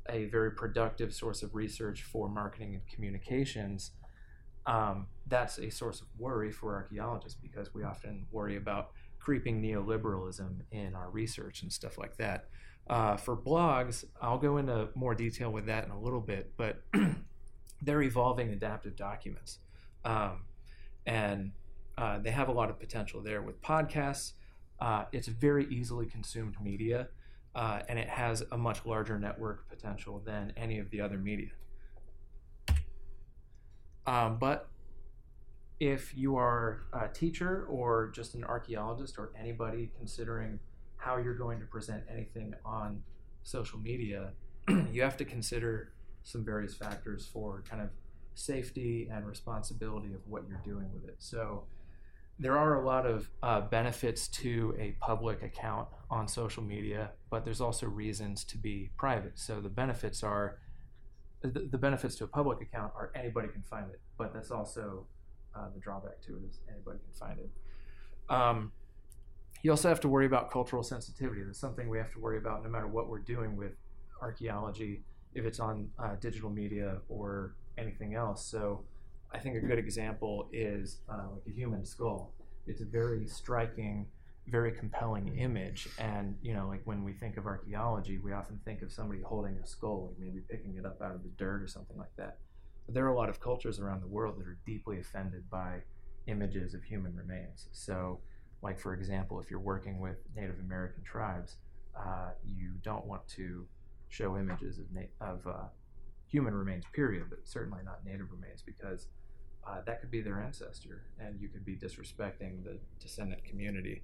a 0.08 0.24
very 0.26 0.50
productive 0.50 1.14
source 1.14 1.42
of 1.42 1.54
research 1.54 2.02
for 2.02 2.28
marketing 2.28 2.74
and 2.74 2.86
communications, 2.86 3.92
um, 4.66 5.06
that's 5.28 5.58
a 5.58 5.70
source 5.70 6.00
of 6.00 6.08
worry 6.18 6.50
for 6.50 6.74
archaeologists 6.74 7.38
because 7.40 7.72
we 7.72 7.84
often 7.84 8.26
worry 8.30 8.56
about 8.56 8.90
creeping 9.18 9.62
neoliberalism 9.62 10.60
in 10.72 10.94
our 10.94 11.10
research 11.10 11.62
and 11.62 11.72
stuff 11.72 11.98
like 11.98 12.16
that. 12.16 12.48
Uh, 12.90 13.16
for 13.16 13.36
blogs, 13.36 14.04
I'll 14.20 14.38
go 14.38 14.56
into 14.56 14.88
more 14.96 15.14
detail 15.14 15.50
with 15.52 15.66
that 15.66 15.84
in 15.84 15.92
a 15.92 16.00
little 16.00 16.20
bit, 16.20 16.52
but 16.56 16.82
they're 17.82 18.02
evolving 18.02 18.50
adaptive 18.50 18.96
documents. 18.96 19.58
Um, 20.04 20.42
and 21.06 21.52
uh, 21.98 22.18
they 22.18 22.30
have 22.30 22.48
a 22.48 22.52
lot 22.52 22.70
of 22.70 22.78
potential 22.78 23.20
there. 23.22 23.42
With 23.42 23.60
podcasts, 23.62 24.32
uh, 24.80 25.04
it's 25.12 25.28
very 25.28 25.66
easily 25.66 26.06
consumed 26.06 26.56
media, 26.62 27.08
uh, 27.54 27.80
and 27.88 27.98
it 27.98 28.08
has 28.08 28.42
a 28.52 28.56
much 28.56 28.84
larger 28.84 29.18
network 29.18 29.68
potential 29.68 30.22
than 30.24 30.52
any 30.56 30.78
of 30.78 30.90
the 30.90 31.00
other 31.00 31.18
media. 31.18 31.50
Um, 34.06 34.38
but 34.38 34.68
if 35.78 36.16
you 36.16 36.36
are 36.36 36.82
a 36.92 37.08
teacher 37.08 37.66
or 37.68 38.10
just 38.14 38.34
an 38.34 38.44
archaeologist 38.44 39.18
or 39.18 39.32
anybody 39.38 39.90
considering 39.96 40.58
how 40.96 41.16
you're 41.18 41.34
going 41.34 41.60
to 41.60 41.66
present 41.66 42.02
anything 42.10 42.54
on 42.64 43.02
social 43.42 43.78
media, 43.78 44.30
you 44.92 45.02
have 45.02 45.16
to 45.16 45.24
consider 45.24 45.92
some 46.24 46.44
various 46.44 46.74
factors 46.74 47.28
for 47.32 47.62
kind 47.68 47.82
of 47.82 47.88
safety 48.34 49.08
and 49.12 49.26
responsibility 49.26 50.12
of 50.14 50.20
what 50.26 50.44
you're 50.48 50.62
doing 50.64 50.90
with 50.92 51.04
it. 51.08 51.16
So 51.18 51.64
there 52.38 52.56
are 52.56 52.82
a 52.82 52.86
lot 52.86 53.06
of 53.06 53.30
uh, 53.42 53.60
benefits 53.60 54.26
to 54.28 54.74
a 54.78 54.96
public 55.00 55.42
account 55.42 55.88
on 56.10 56.26
social 56.26 56.62
media, 56.62 57.10
but 57.30 57.44
there's 57.44 57.60
also 57.60 57.86
reasons 57.86 58.44
to 58.44 58.58
be 58.58 58.90
private. 58.96 59.38
So 59.38 59.60
the 59.60 59.68
benefits 59.68 60.22
are 60.22 60.58
the, 61.42 61.68
the 61.70 61.78
benefits 61.78 62.14
to 62.16 62.24
a 62.24 62.26
public 62.28 62.60
account 62.60 62.92
are 62.96 63.10
anybody 63.14 63.48
can 63.48 63.62
find 63.62 63.90
it, 63.90 64.00
but 64.16 64.32
that's 64.32 64.50
also 64.50 65.06
uh, 65.54 65.68
the 65.74 65.80
drawback 65.80 66.20
to 66.22 66.36
it 66.36 66.42
is 66.48 66.60
anybody 66.68 66.98
can 66.98 67.12
find 67.28 67.38
it. 67.38 67.50
Um, 68.32 68.72
you 69.62 69.70
also 69.70 69.88
have 69.88 70.00
to 70.00 70.08
worry 70.08 70.26
about 70.26 70.50
cultural 70.50 70.82
sensitivity. 70.82 71.42
That's 71.44 71.58
something 71.58 71.88
we 71.88 71.98
have 71.98 72.12
to 72.12 72.18
worry 72.18 72.38
about 72.38 72.64
no 72.64 72.70
matter 72.70 72.86
what 72.86 73.08
we're 73.08 73.20
doing 73.20 73.56
with 73.56 73.72
archaeology, 74.20 75.02
if 75.34 75.44
it's 75.44 75.60
on 75.60 75.88
uh, 75.98 76.16
digital 76.20 76.50
media 76.50 76.98
or 77.08 77.54
anything 77.78 78.14
else. 78.14 78.44
So 78.44 78.84
I 79.32 79.38
think 79.38 79.56
a 79.56 79.60
good 79.60 79.78
example 79.78 80.48
is 80.52 80.98
uh, 81.08 81.28
like 81.32 81.42
a 81.46 81.50
human 81.50 81.84
skull. 81.84 82.32
It's 82.66 82.80
a 82.80 82.84
very 82.84 83.26
striking, 83.26 84.06
very 84.46 84.72
compelling 84.72 85.38
image. 85.38 85.88
And, 85.98 86.36
you 86.42 86.54
know, 86.54 86.68
like 86.68 86.82
when 86.84 87.02
we 87.04 87.12
think 87.12 87.36
of 87.36 87.46
archaeology, 87.46 88.18
we 88.18 88.32
often 88.32 88.60
think 88.64 88.82
of 88.82 88.92
somebody 88.92 89.20
holding 89.22 89.56
a 89.62 89.66
skull, 89.66 90.08
like 90.08 90.18
maybe 90.18 90.40
picking 90.48 90.76
it 90.76 90.84
up 90.84 91.00
out 91.02 91.14
of 91.14 91.22
the 91.22 91.30
dirt 91.38 91.62
or 91.62 91.66
something 91.68 91.96
like 91.96 92.14
that. 92.16 92.38
But 92.86 92.94
there 92.94 93.04
are 93.04 93.10
a 93.10 93.16
lot 93.16 93.28
of 93.28 93.40
cultures 93.40 93.78
around 93.78 94.02
the 94.02 94.08
world 94.08 94.38
that 94.38 94.46
are 94.46 94.58
deeply 94.66 95.00
offended 95.00 95.48
by 95.50 95.82
images 96.26 96.74
of 96.74 96.82
human 96.82 97.16
remains. 97.16 97.68
So, 97.72 98.20
like 98.62 98.78
for 98.78 98.94
example, 98.94 99.40
if 99.40 99.50
you're 99.50 99.60
working 99.60 99.98
with 100.00 100.16
Native 100.36 100.58
American 100.60 101.02
tribes, 101.02 101.56
uh, 101.98 102.30
you 102.44 102.72
don't 102.82 103.06
want 103.06 103.26
to 103.28 103.66
show 104.08 104.36
images 104.36 104.78
of, 104.78 104.84
na- 104.92 105.26
of 105.26 105.46
uh, 105.46 105.68
human 106.32 106.54
remains, 106.54 106.84
period, 106.92 107.26
but 107.28 107.40
certainly 107.44 107.80
not 107.84 108.04
native 108.04 108.32
remains 108.32 108.62
because 108.62 109.06
uh, 109.68 109.82
that 109.86 110.00
could 110.00 110.10
be 110.10 110.22
their 110.22 110.40
ancestor 110.40 111.02
and 111.20 111.38
you 111.38 111.48
could 111.48 111.64
be 111.64 111.76
disrespecting 111.76 112.64
the 112.64 112.78
descendant 112.98 113.44
community. 113.44 114.02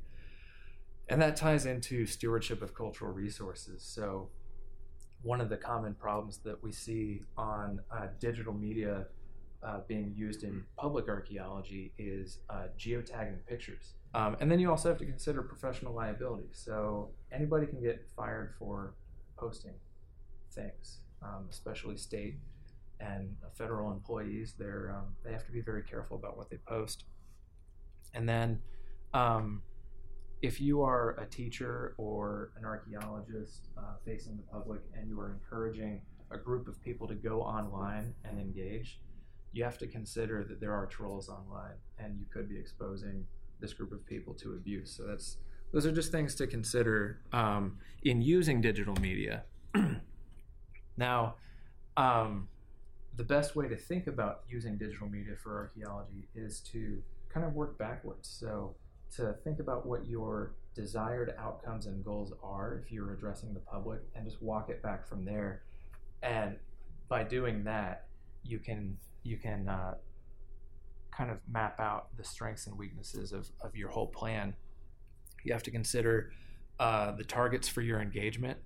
And 1.08 1.20
that 1.22 1.36
ties 1.36 1.64
into 1.64 2.04
stewardship 2.04 2.60
of 2.60 2.74
cultural 2.74 3.10
resources. 3.12 3.82
So, 3.82 4.28
one 5.22 5.40
of 5.40 5.48
the 5.48 5.56
common 5.56 5.94
problems 5.94 6.38
that 6.44 6.62
we 6.62 6.70
see 6.70 7.22
on 7.36 7.80
uh, 7.90 8.06
digital 8.20 8.52
media 8.52 9.06
uh, 9.66 9.80
being 9.88 10.12
used 10.14 10.44
in 10.44 10.62
public 10.76 11.08
archaeology 11.08 11.92
is 11.98 12.38
uh, 12.50 12.66
geotagging 12.78 13.44
pictures. 13.48 13.94
Um, 14.14 14.36
and 14.38 14.52
then 14.52 14.60
you 14.60 14.70
also 14.70 14.88
have 14.90 14.98
to 14.98 15.04
consider 15.04 15.42
professional 15.42 15.94
liability. 15.94 16.48
So, 16.52 17.08
anybody 17.32 17.66
can 17.66 17.80
get 17.80 18.06
fired 18.14 18.54
for 18.58 18.94
posting 19.38 19.74
things 20.52 21.00
um, 21.22 21.46
especially 21.50 21.96
state 21.96 22.36
and 23.00 23.36
federal 23.54 23.92
employees. 23.92 24.54
They're 24.58 24.94
um, 24.96 25.14
they 25.24 25.32
have 25.32 25.46
to 25.46 25.52
be 25.52 25.60
very 25.60 25.82
careful 25.82 26.16
about 26.16 26.36
what 26.36 26.50
they 26.50 26.58
post. 26.58 27.04
And 28.14 28.28
then, 28.28 28.60
um, 29.14 29.62
if 30.42 30.60
you 30.60 30.82
are 30.82 31.18
a 31.18 31.26
teacher 31.26 31.94
or 31.98 32.52
an 32.56 32.64
archaeologist 32.64 33.68
uh, 33.76 33.96
facing 34.04 34.36
the 34.36 34.42
public 34.44 34.80
and 34.94 35.08
you 35.08 35.20
are 35.20 35.32
encouraging 35.32 36.00
a 36.30 36.38
group 36.38 36.68
of 36.68 36.80
people 36.82 37.08
to 37.08 37.14
go 37.14 37.42
online 37.42 38.14
and 38.24 38.38
engage, 38.38 39.00
you 39.52 39.64
have 39.64 39.78
to 39.78 39.86
consider 39.86 40.44
that 40.44 40.60
there 40.60 40.72
are 40.72 40.86
trolls 40.86 41.28
online 41.28 41.74
and 41.98 42.18
you 42.18 42.26
could 42.32 42.48
be 42.48 42.58
exposing 42.58 43.24
this 43.60 43.72
group 43.72 43.92
of 43.92 44.04
people 44.06 44.34
to 44.34 44.52
abuse. 44.52 44.94
So 44.96 45.04
that's 45.06 45.38
those 45.72 45.84
are 45.84 45.92
just 45.92 46.10
things 46.12 46.34
to 46.36 46.46
consider 46.46 47.20
um, 47.32 47.78
in 48.02 48.22
using 48.22 48.60
digital 48.60 48.94
media. 48.96 49.44
Now, 50.98 51.36
um, 51.96 52.48
the 53.16 53.24
best 53.24 53.56
way 53.56 53.68
to 53.68 53.76
think 53.76 54.08
about 54.08 54.42
using 54.48 54.76
digital 54.76 55.08
media 55.08 55.34
for 55.42 55.56
archaeology 55.56 56.28
is 56.34 56.60
to 56.72 57.02
kind 57.32 57.46
of 57.46 57.54
work 57.54 57.78
backwards. 57.78 58.28
So, 58.28 58.74
to 59.16 59.34
think 59.42 59.58
about 59.58 59.86
what 59.86 60.06
your 60.06 60.52
desired 60.74 61.34
outcomes 61.38 61.86
and 61.86 62.04
goals 62.04 62.32
are 62.42 62.82
if 62.84 62.92
you're 62.92 63.14
addressing 63.14 63.54
the 63.54 63.60
public 63.60 64.00
and 64.14 64.24
just 64.26 64.42
walk 64.42 64.68
it 64.68 64.82
back 64.82 65.08
from 65.08 65.24
there. 65.24 65.62
And 66.22 66.56
by 67.08 67.24
doing 67.24 67.64
that, 67.64 68.06
you 68.44 68.58
can 68.58 68.98
you 69.22 69.38
can 69.38 69.68
uh, 69.68 69.94
kind 71.10 71.30
of 71.30 71.38
map 71.50 71.80
out 71.80 72.08
the 72.16 72.24
strengths 72.24 72.66
and 72.66 72.76
weaknesses 72.76 73.32
of, 73.32 73.48
of 73.60 73.74
your 73.74 73.88
whole 73.88 74.06
plan. 74.06 74.54
You 75.44 75.52
have 75.52 75.62
to 75.64 75.70
consider 75.70 76.32
uh, 76.78 77.12
the 77.12 77.24
targets 77.24 77.68
for 77.68 77.80
your 77.82 78.00
engagement 78.00 78.58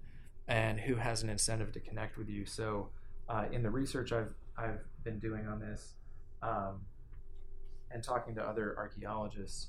and 0.48 0.80
who 0.80 0.96
has 0.96 1.22
an 1.22 1.28
incentive 1.28 1.72
to 1.72 1.80
connect 1.80 2.16
with 2.16 2.28
you. 2.28 2.44
So, 2.46 2.88
uh, 3.28 3.44
in 3.52 3.62
the 3.62 3.70
research 3.70 4.12
I've 4.12 4.34
I've 4.56 4.80
been 5.04 5.18
doing 5.18 5.46
on 5.46 5.60
this, 5.60 5.94
um, 6.42 6.80
and 7.90 8.02
talking 8.02 8.34
to 8.34 8.42
other 8.42 8.74
archaeologists, 8.76 9.68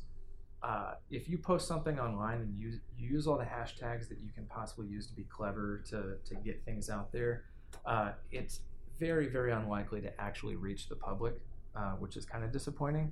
uh, 0.62 0.94
if 1.10 1.30
you 1.30 1.38
post 1.38 1.68
something 1.68 2.00
online 2.00 2.42
and 2.42 2.58
use 2.58 2.80
you 2.98 3.10
use 3.10 3.28
all 3.28 3.38
the 3.38 3.44
hashtags 3.44 4.08
that 4.10 4.20
you 4.22 4.32
can 4.34 4.46
possibly 4.46 4.88
use 4.88 5.08
to 5.08 5.14
be 5.14 5.24
clever 5.24 5.84
to 5.90 6.16
to 6.26 6.36
get 6.36 6.64
things 6.66 6.90
out 6.90 7.12
there, 7.12 7.46
uh, 7.86 8.12
it's 8.32 8.62
very 9.00 9.28
very 9.28 9.52
unlikely 9.52 10.02
to 10.02 10.22
actually 10.22 10.56
reach 10.56 10.90
the 10.90 10.96
public, 10.96 11.36
uh, 11.76 11.92
which 11.92 12.18
is 12.18 12.26
kind 12.26 12.44
of 12.44 12.52
disappointing. 12.52 13.12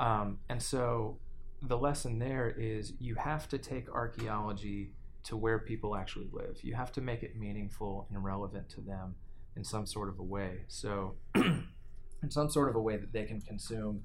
Um, 0.00 0.38
and 0.48 0.62
so, 0.62 1.18
the 1.62 1.76
lesson 1.76 2.18
there 2.18 2.54
is 2.56 2.94
you 2.98 3.14
have 3.16 3.48
to 3.48 3.58
take 3.58 3.88
archaeology 3.88 4.92
to 5.24 5.36
where 5.36 5.58
people 5.58 5.96
actually 5.96 6.28
live. 6.32 6.58
You 6.62 6.74
have 6.74 6.92
to 6.92 7.00
make 7.00 7.22
it 7.22 7.36
meaningful 7.36 8.06
and 8.10 8.22
relevant 8.22 8.68
to 8.70 8.80
them 8.80 9.14
in 9.56 9.64
some 9.64 9.86
sort 9.86 10.08
of 10.08 10.18
a 10.18 10.22
way. 10.22 10.64
So, 10.68 11.16
in 11.34 12.30
some 12.30 12.50
sort 12.50 12.68
of 12.68 12.76
a 12.76 12.80
way 12.80 12.96
that 12.96 13.12
they 13.12 13.24
can 13.24 13.40
consume 13.40 14.02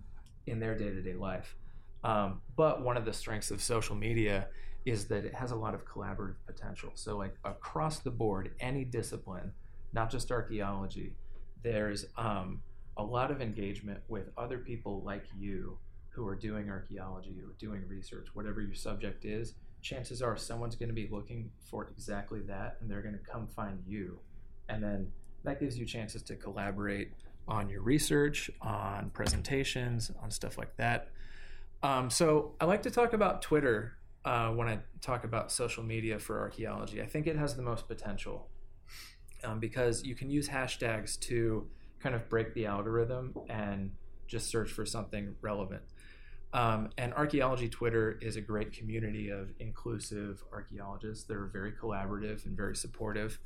in 0.48 0.60
their 0.60 0.78
day 0.78 0.90
to 0.90 1.02
day 1.02 1.14
life. 1.14 1.56
Um, 2.04 2.42
but 2.56 2.82
one 2.84 2.98
of 2.98 3.06
the 3.06 3.14
strengths 3.14 3.52
of 3.52 3.62
social 3.62 3.96
media 3.96 4.48
is 4.86 5.06
that 5.06 5.26
it 5.26 5.34
has 5.36 5.52
a 5.52 5.56
lot 5.56 5.74
of 5.74 5.86
collaborative 5.86 6.38
potential. 6.46 6.92
So, 6.96 7.18
like 7.18 7.36
across 7.44 8.00
the 8.00 8.12
board, 8.12 8.52
any 8.60 8.86
discipline, 8.86 9.52
not 9.94 10.10
just 10.10 10.32
archaeology, 10.32 11.14
there's 11.64 12.06
um, 12.18 12.62
a 12.98 13.04
lot 13.04 13.32
of 13.32 13.42
engagement 13.42 14.00
with 14.08 14.30
other 14.38 14.60
people 14.60 15.02
like 15.04 15.26
you 15.38 15.78
who 16.10 16.26
are 16.28 16.36
doing 16.36 16.70
archaeology 16.70 17.36
or 17.42 17.54
doing 17.60 17.84
research, 17.88 18.28
whatever 18.34 18.62
your 18.62 18.74
subject 18.74 19.26
is 19.26 19.56
chances 19.82 20.22
are 20.22 20.36
someone's 20.36 20.76
going 20.76 20.90
to 20.90 20.96
be 20.96 21.08
looking 21.10 21.50
for 21.70 21.88
exactly 21.88 22.42
that 22.42 22.78
and 22.82 22.90
they're 22.90 23.02
going 23.02 23.18
to 23.18 23.32
come 23.32 23.48
find 23.48 23.80
you. 23.86 24.20
And 24.68 24.84
then 24.84 25.12
that 25.44 25.60
gives 25.60 25.78
you 25.78 25.86
chances 25.86 26.22
to 26.24 26.36
collaborate 26.36 27.14
on 27.48 27.70
your 27.70 27.82
research, 27.82 28.52
on 28.62 29.10
presentations, 29.12 30.12
on 30.22 30.30
stuff 30.30 30.58
like 30.58 30.76
that. 30.78 31.10
Um, 31.82 32.10
so 32.10 32.54
I 32.60 32.66
like 32.66 32.84
to 32.84 32.92
talk 32.92 33.14
about 33.14 33.42
Twitter 33.42 33.94
uh, 34.26 34.50
when 34.50 34.68
I 34.68 34.80
talk 35.02 35.24
about 35.24 35.52
social 35.52 35.84
media 35.84 36.20
for 36.20 36.40
archaeology. 36.40 37.02
I 37.02 37.06
think 37.06 37.26
it 37.26 37.38
has 37.38 37.56
the 37.56 37.62
most 37.62 37.88
potential 37.88 38.50
um, 39.44 39.60
because 39.60 40.04
you 40.04 40.16
can 40.16 40.30
use 40.30 40.50
hashtags 40.50 41.20
to 41.22 41.68
kind 42.00 42.16
of 42.16 42.30
break 42.30 42.54
the 42.54 42.66
algorithm 42.66 43.34
and 43.50 43.92
just 44.28 44.50
search 44.50 44.70
for 44.72 44.86
something 44.86 45.36
relevant. 45.42 45.82
Um, 46.52 46.90
and 46.98 47.14
archaeology 47.14 47.70
Twitter 47.70 48.18
is 48.22 48.36
a 48.36 48.42
great 48.42 48.74
community 48.74 49.30
of 49.30 49.52
inclusive 49.60 50.44
archaeologists. 50.52 51.26
They're 51.26 51.46
very 51.46 51.72
collaborative 51.72 52.46
and 52.46 52.58
very 52.58 52.76
supportive. 52.76 53.40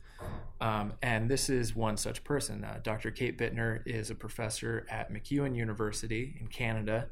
Um, 0.62 0.94
and 1.02 1.30
this 1.30 1.50
is 1.50 1.76
one 1.76 1.98
such 1.98 2.24
person. 2.24 2.64
Uh, 2.64 2.80
Dr. 2.82 3.12
Kate 3.12 3.38
Bittner 3.38 3.82
is 3.86 4.10
a 4.10 4.16
professor 4.16 4.86
at 4.90 5.12
MacEwan 5.12 5.56
University 5.56 6.38
in 6.40 6.48
Canada. 6.48 7.08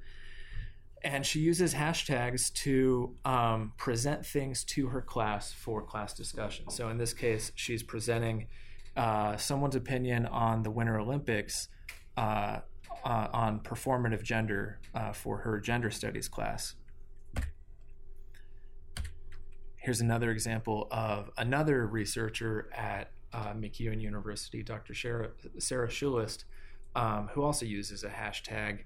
And 1.04 1.26
she 1.26 1.40
uses 1.40 1.74
hashtags 1.74 2.54
to 2.54 3.16
um, 3.26 3.74
present 3.76 4.26
things 4.26 4.64
to 4.66 4.88
her 4.88 5.02
class 5.02 5.52
for 5.52 5.82
class 5.82 6.14
discussion. 6.14 6.70
So 6.70 6.90
in 6.90 6.98
this 6.98 7.14
case, 7.14 7.52
she's 7.56 7.84
presenting 7.84 8.48
uh, 8.96 9.36
someone's 9.36 9.76
opinion 9.76 10.26
on 10.28 10.64
the 10.64 10.70
Winter 10.70 11.00
Olympics. 11.00 11.68
Uh, 12.16 12.60
uh, 13.04 13.28
on 13.34 13.60
performative 13.60 14.24
gender 14.24 14.80
uh, 14.94 15.12
for 15.14 15.38
her 15.38 15.60
gender 15.60 15.90
studies 15.92 16.28
class. 16.28 16.76
here's 19.82 20.00
another 20.00 20.30
example 20.30 20.88
of 20.92 21.30
another 21.38 21.88
researcher 21.88 22.70
at 22.76 23.12
uh, 23.34 23.54
MacEwan 23.54 24.00
University, 24.00 24.62
Dr. 24.62 24.94
Sarah, 24.94 25.30
Sarah 25.58 25.88
Schulist, 25.88 26.44
um, 26.96 27.30
who 27.34 27.44
also 27.44 27.66
uses 27.66 28.04
a 28.04 28.10
hashtag 28.10 28.84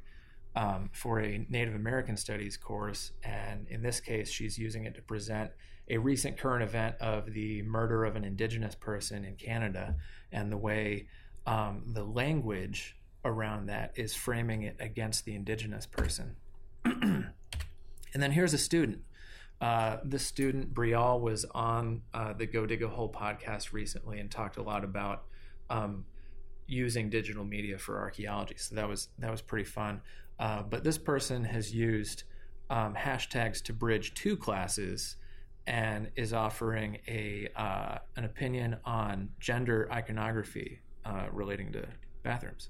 um, 0.56 0.90
for 0.94 1.20
a 1.20 1.46
Native 1.50 1.76
American 1.76 2.16
Studies 2.16 2.56
course. 2.56 3.12
And 3.24 3.68
in 3.68 3.82
this 3.82 4.00
case, 4.00 4.32
she's 4.32 4.58
using 4.58 4.86
it 4.86 4.96
to 4.96 5.02
present 5.02 5.52
a 5.90 5.98
recent 5.98 6.38
current 6.38 6.64
event 6.64 6.96
of 7.02 7.34
the 7.34 7.62
murder 7.64 8.06
of 8.06 8.16
an 8.16 8.24
Indigenous 8.24 8.74
person 8.74 9.26
in 9.26 9.36
Canada 9.36 9.96
and 10.32 10.50
the 10.50 10.58
way 10.58 11.08
um, 11.46 11.84
the 11.88 12.04
language 12.04 12.96
around 13.26 13.66
that 13.68 13.92
is 13.96 14.14
framing 14.14 14.62
it 14.62 14.78
against 14.80 15.26
the 15.26 15.36
Indigenous 15.36 15.86
person. 15.86 16.38
and 16.86 17.34
then 18.14 18.32
here's 18.32 18.54
a 18.54 18.58
student. 18.58 19.02
Uh, 19.60 19.98
this 20.04 20.26
student, 20.26 20.74
Brial, 20.74 21.20
was 21.20 21.46
on 21.56 22.02
uh, 22.14 22.34
the 22.34 22.46
Go 22.46 22.66
Dig 22.66 22.84
a 22.84 22.88
Hole 22.88 23.12
podcast 23.12 23.74
recently 23.74 24.20
and 24.20 24.30
talked 24.30 24.58
a 24.58 24.62
lot 24.62 24.84
about 24.84 25.24
um, 25.70 26.06
using 26.68 27.10
digital 27.10 27.44
media 27.44 27.78
for 27.78 28.00
archaeology. 28.00 28.56
So 28.58 28.76
that 28.76 28.88
was 28.88 29.10
that 29.20 29.32
was 29.32 29.42
pretty 29.42 29.66
fun. 29.66 30.02
Uh, 30.40 30.64
but 30.64 30.84
this 30.84 30.98
person 30.98 31.44
has 31.46 31.74
used 31.74 32.24
um, 32.70 32.94
hashtags 32.96 33.62
to 33.64 33.74
bridge 33.74 34.14
two 34.14 34.36
classes 34.36 35.16
and 35.68 36.10
is 36.16 36.34
offering 36.34 37.00
a 37.08 37.48
uh, 37.56 37.98
an 38.18 38.26
opinion 38.26 38.78
on 38.86 39.30
gender 39.40 39.90
iconography 39.92 40.82
uh, 41.06 41.26
relating 41.32 41.72
to 41.72 41.88
bathrooms. 42.24 42.70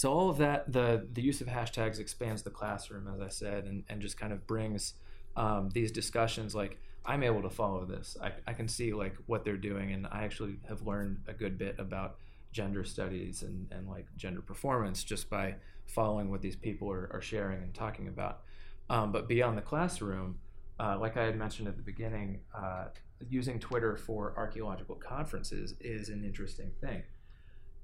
So 0.00 0.10
all 0.10 0.30
of 0.30 0.38
that, 0.38 0.72
the 0.72 1.06
the 1.12 1.20
use 1.20 1.42
of 1.42 1.46
hashtags 1.46 1.98
expands 1.98 2.40
the 2.40 2.48
classroom, 2.48 3.06
as 3.14 3.20
I 3.20 3.28
said, 3.28 3.66
and, 3.66 3.84
and 3.90 4.00
just 4.00 4.18
kind 4.18 4.32
of 4.32 4.46
brings 4.46 4.94
um, 5.36 5.68
these 5.74 5.92
discussions 5.92 6.54
like 6.54 6.78
I'm 7.04 7.22
able 7.22 7.42
to 7.42 7.50
follow 7.50 7.84
this. 7.84 8.16
I, 8.18 8.32
I 8.46 8.54
can 8.54 8.66
see 8.66 8.94
like 8.94 9.14
what 9.26 9.44
they're 9.44 9.58
doing, 9.58 9.92
and 9.92 10.06
I 10.10 10.24
actually 10.24 10.56
have 10.66 10.86
learned 10.86 11.18
a 11.28 11.34
good 11.34 11.58
bit 11.58 11.74
about 11.78 12.16
gender 12.50 12.82
studies 12.82 13.42
and, 13.42 13.68
and 13.70 13.90
like 13.90 14.06
gender 14.16 14.40
performance 14.40 15.04
just 15.04 15.28
by 15.28 15.56
following 15.84 16.30
what 16.30 16.40
these 16.40 16.56
people 16.56 16.90
are, 16.90 17.10
are 17.12 17.20
sharing 17.20 17.62
and 17.62 17.74
talking 17.74 18.08
about. 18.08 18.40
Um, 18.88 19.12
but 19.12 19.28
beyond 19.28 19.58
the 19.58 19.62
classroom, 19.62 20.38
uh, 20.82 20.96
like 20.98 21.18
I 21.18 21.24
had 21.24 21.36
mentioned 21.36 21.68
at 21.68 21.76
the 21.76 21.82
beginning, 21.82 22.40
uh, 22.56 22.86
using 23.28 23.58
Twitter 23.58 23.98
for 23.98 24.32
archaeological 24.34 24.94
conferences 24.94 25.74
is 25.78 26.08
an 26.08 26.24
interesting 26.24 26.70
thing. 26.80 27.02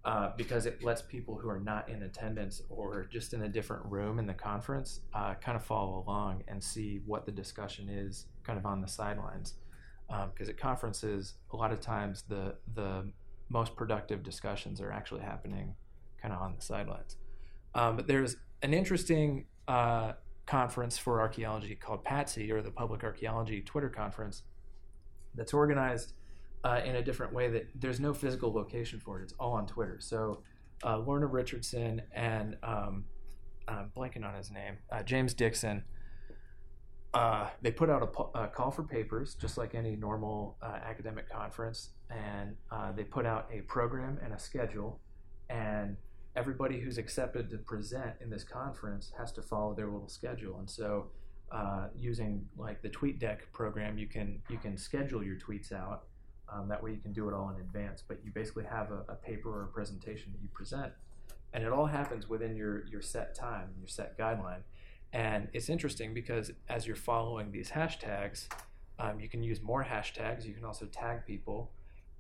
Uh, 0.06 0.30
because 0.36 0.66
it 0.66 0.84
lets 0.84 1.02
people 1.02 1.34
who 1.34 1.48
are 1.48 1.58
not 1.58 1.88
in 1.88 2.04
attendance 2.04 2.62
or 2.68 3.08
just 3.10 3.34
in 3.34 3.42
a 3.42 3.48
different 3.48 3.84
room 3.86 4.20
in 4.20 4.26
the 4.26 4.32
conference 4.32 5.00
uh, 5.14 5.34
kind 5.34 5.56
of 5.56 5.64
follow 5.64 6.04
along 6.06 6.44
and 6.46 6.62
see 6.62 7.00
what 7.06 7.26
the 7.26 7.32
discussion 7.32 7.88
is 7.88 8.26
kind 8.44 8.56
of 8.56 8.64
on 8.64 8.80
the 8.80 8.86
sidelines. 8.86 9.54
Because 10.06 10.48
um, 10.48 10.50
at 10.50 10.56
conferences, 10.56 11.34
a 11.50 11.56
lot 11.56 11.72
of 11.72 11.80
times 11.80 12.22
the 12.28 12.54
the 12.76 13.10
most 13.48 13.74
productive 13.74 14.22
discussions 14.22 14.80
are 14.80 14.92
actually 14.92 15.22
happening 15.22 15.74
kind 16.22 16.32
of 16.32 16.40
on 16.40 16.54
the 16.54 16.62
sidelines. 16.62 17.16
Um, 17.74 17.96
but 17.96 18.06
there's 18.06 18.36
an 18.62 18.72
interesting 18.72 19.46
uh, 19.66 20.12
conference 20.46 20.96
for 20.96 21.20
archaeology 21.20 21.74
called 21.74 22.04
PATSY 22.04 22.52
or 22.52 22.62
the 22.62 22.70
Public 22.70 23.02
Archaeology 23.02 23.60
Twitter 23.60 23.88
Conference, 23.88 24.44
that's 25.34 25.52
organized 25.52 26.12
uh, 26.66 26.80
in 26.84 26.96
a 26.96 27.02
different 27.02 27.32
way 27.32 27.48
that 27.48 27.68
there's 27.76 28.00
no 28.00 28.12
physical 28.12 28.52
location 28.52 28.98
for 28.98 29.20
it. 29.20 29.22
It's 29.22 29.34
all 29.38 29.52
on 29.52 29.66
Twitter. 29.66 29.98
So 30.00 30.42
uh, 30.84 30.98
Lorna 30.98 31.26
Richardson 31.26 32.02
and 32.12 32.56
um, 32.64 33.04
I'm 33.68 33.92
blanking 33.96 34.24
on 34.24 34.34
his 34.34 34.50
name, 34.50 34.78
uh, 34.90 35.04
James 35.04 35.32
Dixon. 35.32 35.84
Uh, 37.14 37.48
they 37.62 37.70
put 37.70 37.88
out 37.88 38.02
a, 38.02 38.38
a, 38.38 38.48
call 38.48 38.72
for 38.72 38.82
papers, 38.82 39.36
just 39.40 39.56
like 39.56 39.74
any 39.74 39.94
normal 39.94 40.56
uh, 40.60 40.78
academic 40.84 41.30
conference, 41.30 41.90
and 42.10 42.56
uh, 42.72 42.92
they 42.92 43.04
put 43.04 43.24
out 43.24 43.48
a 43.50 43.60
program 43.62 44.18
and 44.22 44.34
a 44.34 44.38
schedule, 44.38 45.00
and 45.48 45.96
everybody 46.34 46.80
who's 46.80 46.98
accepted 46.98 47.48
to 47.48 47.58
present 47.58 48.10
in 48.20 48.28
this 48.28 48.44
conference 48.44 49.12
has 49.16 49.32
to 49.32 49.40
follow 49.40 49.72
their 49.72 49.86
little 49.86 50.08
schedule. 50.08 50.58
And 50.58 50.68
so, 50.68 51.06
using 51.96 52.44
like 52.58 52.82
the 52.82 52.90
TweetDeck 52.90 53.38
program, 53.52 53.96
you 53.96 54.08
can 54.08 54.42
you 54.50 54.58
can 54.58 54.76
schedule 54.76 55.24
your 55.24 55.36
tweets 55.36 55.72
out, 55.72 56.02
um, 56.52 56.68
that 56.68 56.82
way 56.82 56.92
you 56.92 56.98
can 56.98 57.12
do 57.12 57.28
it 57.28 57.34
all 57.34 57.50
in 57.50 57.60
advance, 57.60 58.02
but 58.06 58.18
you 58.24 58.30
basically 58.32 58.64
have 58.64 58.90
a, 58.90 59.04
a, 59.08 59.14
paper 59.14 59.50
or 59.50 59.64
a 59.64 59.66
presentation 59.66 60.32
that 60.32 60.40
you 60.40 60.48
present, 60.52 60.92
and 61.52 61.64
it 61.64 61.72
all 61.72 61.86
happens 61.86 62.28
within 62.28 62.56
your, 62.56 62.86
your 62.86 63.02
set 63.02 63.34
time, 63.34 63.70
your 63.78 63.88
set 63.88 64.16
guideline. 64.18 64.60
And 65.12 65.48
it's 65.52 65.68
interesting 65.68 66.14
because 66.14 66.52
as 66.68 66.86
you're 66.86 66.96
following 66.96 67.50
these 67.50 67.70
hashtags, 67.70 68.48
um, 68.98 69.20
you 69.20 69.28
can 69.28 69.42
use 69.42 69.62
more 69.62 69.84
hashtags. 69.84 70.44
You 70.44 70.54
can 70.54 70.64
also 70.64 70.86
tag 70.86 71.26
people. 71.26 71.70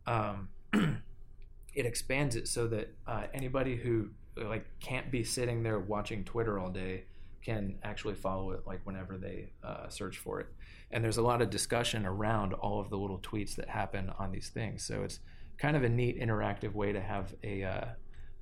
Um, 0.06 0.48
it 0.72 1.86
expands 1.86 2.36
it 2.36 2.48
so 2.48 2.66
that 2.68 2.94
uh, 3.06 3.24
anybody 3.34 3.76
who 3.76 4.10
like 4.36 4.66
can't 4.80 5.10
be 5.10 5.24
sitting 5.24 5.62
there 5.62 5.78
watching 5.78 6.24
Twitter 6.24 6.58
all 6.58 6.70
day 6.70 7.04
can 7.46 7.78
actually 7.84 8.14
follow 8.14 8.50
it 8.50 8.60
like 8.66 8.80
whenever 8.82 9.16
they 9.16 9.52
uh, 9.62 9.88
search 9.88 10.18
for 10.18 10.40
it. 10.40 10.48
And 10.90 11.02
there's 11.02 11.16
a 11.16 11.22
lot 11.22 11.40
of 11.40 11.48
discussion 11.48 12.04
around 12.04 12.52
all 12.54 12.80
of 12.80 12.90
the 12.90 12.98
little 12.98 13.20
tweets 13.20 13.54
that 13.54 13.68
happen 13.68 14.10
on 14.18 14.32
these 14.32 14.48
things. 14.48 14.84
So 14.84 15.04
it's 15.04 15.20
kind 15.56 15.76
of 15.76 15.84
a 15.84 15.88
neat 15.88 16.20
interactive 16.20 16.74
way 16.74 16.92
to 16.92 17.00
have 17.00 17.34
a 17.44 17.62
uh, 17.62 17.84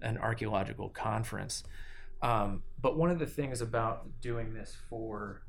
an 0.01 0.17
archaeological 0.17 0.89
conference. 0.89 1.65
Um, 2.23 2.63
but 2.81 2.97
one 2.97 3.11
of 3.11 3.19
the 3.19 3.27
things 3.27 3.61
about 3.61 4.09
doing 4.23 4.55
this 4.55 4.75
for 4.89 5.43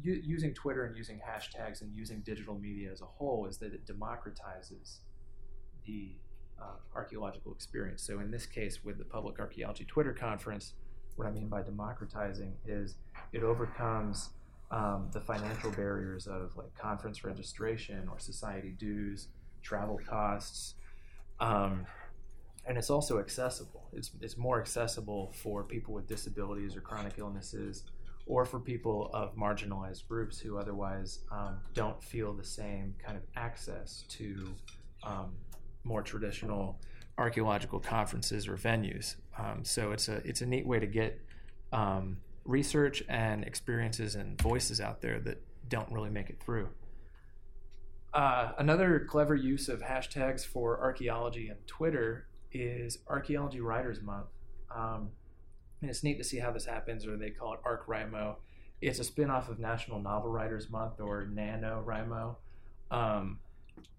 u- 0.00 0.22
using 0.24 0.54
Twitter 0.54 0.84
and 0.86 0.96
using 0.96 1.20
hashtags 1.20 1.82
and 1.82 1.94
using 1.94 2.20
digital 2.20 2.58
media 2.58 2.90
as 2.90 3.02
a 3.02 3.06
whole 3.06 3.46
is 3.46 3.58
that 3.58 3.74
it 3.74 3.86
democratizes 3.86 5.00
the 5.86 6.16
uh, 6.58 6.76
archaeological 6.96 7.52
experience. 7.52 8.02
So 8.02 8.20
in 8.20 8.30
this 8.30 8.46
case, 8.46 8.82
with 8.82 8.96
the 8.96 9.04
Public 9.04 9.38
Archaeology 9.38 9.84
Twitter 9.84 10.14
conference, 10.14 10.74
what 11.16 11.26
I 11.26 11.30
mean 11.30 11.48
by 11.48 11.62
democratizing 11.62 12.54
is 12.66 12.96
it 13.32 13.42
overcomes 13.42 14.30
um, 14.70 15.08
the 15.12 15.20
financial 15.20 15.70
barriers 15.70 16.26
of 16.26 16.56
like 16.56 16.74
conference 16.74 17.24
registration 17.24 18.08
or 18.08 18.18
society 18.18 18.74
dues, 18.78 19.28
travel 19.62 20.00
costs, 20.08 20.74
um, 21.40 21.86
and 22.66 22.78
it's 22.78 22.90
also 22.90 23.18
accessible. 23.18 23.88
It's 23.92 24.12
it's 24.20 24.36
more 24.36 24.60
accessible 24.60 25.32
for 25.42 25.64
people 25.64 25.92
with 25.92 26.06
disabilities 26.06 26.76
or 26.76 26.80
chronic 26.80 27.14
illnesses, 27.18 27.84
or 28.26 28.44
for 28.44 28.60
people 28.60 29.10
of 29.12 29.36
marginalized 29.36 30.06
groups 30.08 30.38
who 30.38 30.56
otherwise 30.56 31.20
um, 31.30 31.58
don't 31.74 32.02
feel 32.02 32.32
the 32.32 32.44
same 32.44 32.94
kind 33.04 33.16
of 33.16 33.24
access 33.36 34.04
to 34.08 34.54
um, 35.02 35.32
more 35.84 36.02
traditional 36.02 36.78
archaeological 37.18 37.78
conferences 37.78 38.48
or 38.48 38.56
venues. 38.56 39.16
Um, 39.38 39.64
so 39.64 39.92
it's 39.92 40.08
a 40.08 40.16
it's 40.24 40.40
a 40.40 40.46
neat 40.46 40.66
way 40.66 40.78
to 40.78 40.86
get 40.86 41.20
um, 41.72 42.18
research 42.44 43.02
and 43.08 43.44
experiences 43.44 44.14
and 44.14 44.40
voices 44.40 44.80
out 44.80 45.00
there 45.00 45.20
that 45.20 45.42
don't 45.68 45.90
really 45.90 46.10
make 46.10 46.30
it 46.30 46.42
through. 46.42 46.68
Uh, 48.12 48.52
another 48.58 49.06
clever 49.08 49.34
use 49.34 49.68
of 49.68 49.80
hashtags 49.80 50.44
for 50.44 50.80
archaeology 50.82 51.48
and 51.48 51.66
Twitter 51.66 52.26
is 52.52 52.98
Archaeology 53.08 53.60
Writers 53.60 54.02
Month. 54.02 54.26
Um, 54.74 55.10
and 55.80 55.90
it's 55.90 56.02
neat 56.02 56.18
to 56.18 56.24
see 56.24 56.38
how 56.38 56.50
this 56.50 56.66
happens, 56.66 57.06
or 57.06 57.16
they 57.16 57.30
call 57.30 57.54
it 57.54 57.60
ArcWriMo. 57.64 58.36
It's 58.80 58.98
a 58.98 59.04
spin 59.04 59.30
off 59.30 59.48
of 59.48 59.58
National 59.58 59.98
Novel 59.98 60.30
Writers 60.30 60.68
Month 60.70 61.00
or 61.00 61.26
NaNoWriMo. 61.32 62.36
Um, 62.90 63.38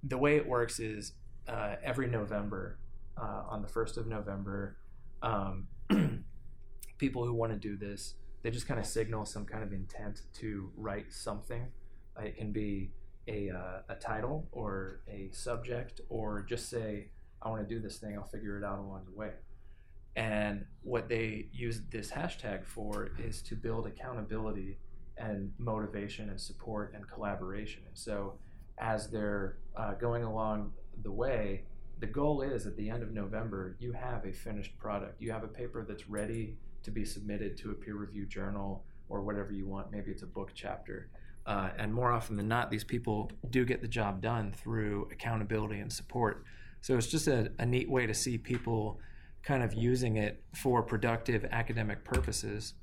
the 0.04 0.18
way 0.18 0.36
it 0.36 0.48
works 0.48 0.80
is 0.80 1.14
uh, 1.48 1.76
every 1.84 2.08
November, 2.08 2.78
uh, 3.18 3.44
on 3.50 3.62
the 3.62 3.68
1st 3.68 3.98
of 3.98 4.08
November, 4.08 4.78
um, 5.22 5.68
people 6.98 7.26
who 7.26 7.34
want 7.34 7.52
to 7.52 7.58
do 7.58 7.78
this, 7.78 8.16
they 8.42 8.52
just 8.52 8.68
kind 8.68 8.80
of 8.80 8.86
signal 8.86 9.26
some 9.26 9.46
kind 9.46 9.64
of 9.64 9.72
intent 9.72 10.24
to 10.34 10.70
write 10.76 11.14
something. 11.14 11.68
It 12.22 12.38
can 12.38 12.52
be 12.52 12.92
a, 13.28 13.50
uh, 13.50 13.82
a 13.90 13.96
title 13.96 14.48
or 14.52 15.02
a 15.08 15.30
subject, 15.32 16.02
or 16.10 16.42
just 16.44 16.70
say, 16.70 17.08
I 17.42 17.50
want 17.50 17.68
to 17.68 17.76
do 17.76 17.82
this 17.82 17.98
thing, 17.98 18.18
I'll 18.18 18.28
figure 18.28 18.58
it 18.58 18.64
out 18.64 18.80
along 18.80 19.06
the 19.06 19.18
way. 19.18 19.32
And 20.16 20.66
what 20.84 21.10
they 21.10 21.48
use 21.52 21.82
this 21.90 22.12
hashtag 22.12 22.66
for 22.66 23.10
is 23.18 23.42
to 23.44 23.56
build 23.56 23.88
accountability 23.88 24.78
and 25.18 25.52
motivation 25.58 26.30
and 26.30 26.40
support 26.40 26.94
and 26.96 27.08
collaboration. 27.08 27.84
And 27.88 27.98
so, 27.98 28.36
as 28.78 29.10
they're 29.10 29.58
uh, 29.76 29.94
going 29.94 30.24
along 30.24 30.72
the 31.04 31.12
way, 31.12 31.64
the 32.04 32.08
goal 32.08 32.42
is 32.42 32.68
at 32.68 32.76
the 32.76 32.90
end 32.90 33.02
of 33.02 33.14
November, 33.14 33.78
you 33.80 33.94
have 33.94 34.26
a 34.26 34.34
finished 34.34 34.78
product. 34.78 35.22
You 35.22 35.32
have 35.32 35.46
a 35.46 35.48
paper 35.48 35.86
that's 35.88 36.10
ready 36.10 36.58
to 36.84 36.92
be 36.92 37.06
submitted 37.06 37.56
to 37.60 37.72
a 37.72 37.74
peer 37.74 37.96
reviewed 37.96 38.30
journal 38.30 38.84
or 39.08 39.22
whatever 39.22 39.54
you 39.54 39.66
want. 39.66 39.90
Maybe 39.90 40.12
it's 40.12 40.22
a 40.22 40.28
book 40.28 40.52
chapter. 40.54 41.08
Uh, 41.46 41.70
and 41.78 41.94
more 41.94 42.12
often 42.12 42.36
than 42.36 42.50
not, 42.50 42.70
these 42.70 42.84
people 42.84 43.32
do 43.52 43.64
get 43.64 43.82
the 43.82 43.88
job 43.88 44.22
done 44.22 44.52
through 44.52 45.08
accountability 45.14 45.80
and 45.80 45.90
support. 45.94 46.44
So 46.82 46.98
it's 46.98 47.08
just 47.08 47.30
a, 47.30 47.54
a 47.58 47.66
neat 47.66 47.90
way 47.90 48.06
to 48.06 48.14
see 48.14 48.38
people 48.38 49.00
kind 49.42 49.64
of 49.64 49.74
using 49.74 50.18
it 50.18 50.44
for 50.54 50.84
productive 50.84 51.46
academic 51.52 52.04
purposes. 52.04 52.74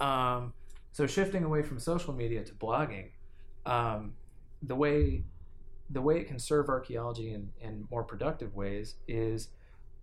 Um, 0.00 0.54
so 0.92 1.06
shifting 1.06 1.44
away 1.44 1.60
from 1.60 1.78
social 1.78 2.14
media 2.14 2.44
to 2.44 2.54
blogging, 2.54 3.10
um, 3.66 4.14
the 4.62 4.74
way 4.74 5.24
the 5.94 6.02
way 6.02 6.18
it 6.18 6.26
can 6.26 6.38
serve 6.38 6.68
archaeology 6.68 7.32
in, 7.32 7.48
in 7.60 7.86
more 7.90 8.02
productive 8.02 8.54
ways 8.54 8.96
is 9.08 9.48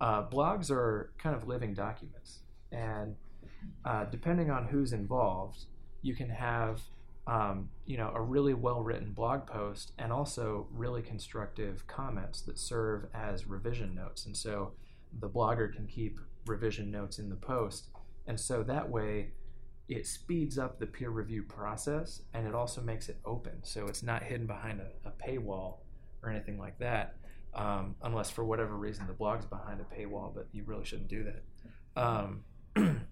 uh, 0.00 0.26
blogs 0.26 0.70
are 0.70 1.12
kind 1.18 1.36
of 1.36 1.46
living 1.46 1.74
documents, 1.74 2.40
and 2.72 3.14
uh, 3.84 4.04
depending 4.06 4.50
on 4.50 4.66
who's 4.66 4.92
involved, 4.92 5.66
you 6.00 6.16
can 6.16 6.30
have 6.30 6.80
um, 7.26 7.68
you 7.86 7.96
know 7.96 8.10
a 8.14 8.20
really 8.20 8.54
well 8.54 8.82
written 8.82 9.12
blog 9.12 9.46
post 9.46 9.92
and 9.98 10.12
also 10.12 10.66
really 10.72 11.02
constructive 11.02 11.86
comments 11.86 12.40
that 12.40 12.58
serve 12.58 13.06
as 13.14 13.46
revision 13.46 13.94
notes, 13.94 14.26
and 14.26 14.36
so 14.36 14.72
the 15.20 15.28
blogger 15.28 15.72
can 15.72 15.86
keep 15.86 16.18
revision 16.46 16.90
notes 16.90 17.18
in 17.18 17.28
the 17.28 17.36
post, 17.36 17.90
and 18.26 18.40
so 18.40 18.62
that 18.62 18.88
way 18.88 19.28
it 19.94 20.06
speeds 20.06 20.58
up 20.58 20.78
the 20.78 20.86
peer 20.86 21.10
review 21.10 21.42
process 21.42 22.22
and 22.34 22.46
it 22.46 22.54
also 22.54 22.80
makes 22.80 23.08
it 23.08 23.18
open. 23.24 23.52
So 23.62 23.86
it's 23.86 24.02
not 24.02 24.22
hidden 24.22 24.46
behind 24.46 24.80
a, 24.80 25.08
a 25.08 25.12
paywall 25.12 25.78
or 26.22 26.30
anything 26.30 26.58
like 26.58 26.78
that 26.78 27.16
um, 27.54 27.94
unless 28.02 28.30
for 28.30 28.44
whatever 28.44 28.76
reason 28.76 29.06
the 29.06 29.12
blog's 29.12 29.46
behind 29.46 29.80
a 29.80 29.94
paywall 29.94 30.34
but 30.34 30.46
you 30.52 30.64
really 30.64 30.84
shouldn't 30.84 31.08
do 31.08 31.24
that. 31.24 32.00
Um, 32.00 32.44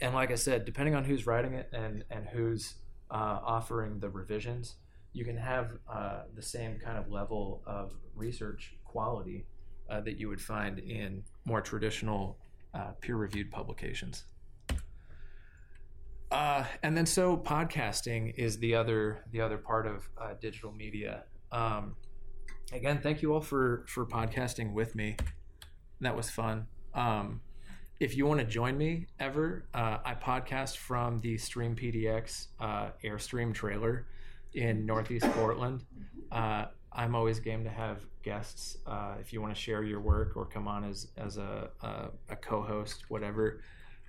and 0.00 0.14
like 0.14 0.32
i 0.32 0.34
said 0.34 0.64
depending 0.64 0.94
on 0.94 1.04
who's 1.04 1.26
writing 1.26 1.54
it 1.54 1.68
and, 1.72 2.04
and 2.10 2.26
who's 2.26 2.74
uh, 3.10 3.38
offering 3.44 4.00
the 4.00 4.08
revisions 4.08 4.76
you 5.12 5.24
can 5.24 5.36
have 5.36 5.70
uh, 5.88 6.22
the 6.34 6.42
same 6.42 6.78
kind 6.78 6.96
of 6.98 7.10
level 7.10 7.62
of 7.66 7.92
research 8.14 8.74
quality 8.84 9.46
uh, 9.88 10.00
that 10.00 10.18
you 10.18 10.28
would 10.28 10.40
find 10.40 10.78
in 10.78 11.22
more 11.44 11.60
traditional 11.60 12.38
uh, 12.74 12.92
peer-reviewed 13.00 13.50
publications 13.50 14.24
uh, 16.30 16.64
and 16.82 16.96
then 16.96 17.06
so 17.06 17.36
podcasting 17.36 18.34
is 18.36 18.58
the 18.58 18.74
other 18.74 19.24
the 19.32 19.40
other 19.40 19.58
part 19.58 19.86
of 19.86 20.08
uh, 20.20 20.34
digital 20.40 20.72
media. 20.72 21.24
Um, 21.50 21.96
again, 22.72 23.00
thank 23.02 23.22
you 23.22 23.34
all 23.34 23.40
for 23.40 23.84
for 23.88 24.06
podcasting 24.06 24.72
with 24.72 24.94
me. 24.94 25.16
That 26.00 26.16
was 26.16 26.30
fun. 26.30 26.66
Um, 26.94 27.40
if 27.98 28.16
you 28.16 28.26
want 28.26 28.40
to 28.40 28.46
join 28.46 28.78
me 28.78 29.06
ever, 29.18 29.66
uh, 29.74 29.98
I 30.04 30.14
podcast 30.14 30.78
from 30.78 31.18
the 31.18 31.36
Stream 31.36 31.76
PDX 31.76 32.46
uh, 32.58 32.90
Airstream 33.04 33.52
trailer 33.52 34.06
in 34.54 34.86
Northeast 34.86 35.26
Portland. 35.32 35.84
Uh, 36.32 36.66
I'm 36.92 37.14
always 37.14 37.38
game 37.40 37.62
to 37.64 37.70
have 37.70 37.98
guests. 38.22 38.78
Uh, 38.86 39.14
if 39.20 39.32
you 39.32 39.40
want 39.42 39.54
to 39.54 39.60
share 39.60 39.82
your 39.82 40.00
work 40.00 40.36
or 40.36 40.46
come 40.46 40.66
on 40.66 40.84
as 40.84 41.08
as 41.16 41.36
a, 41.36 41.70
a, 41.82 42.08
a 42.30 42.36
co-host, 42.36 43.04
whatever, 43.08 43.62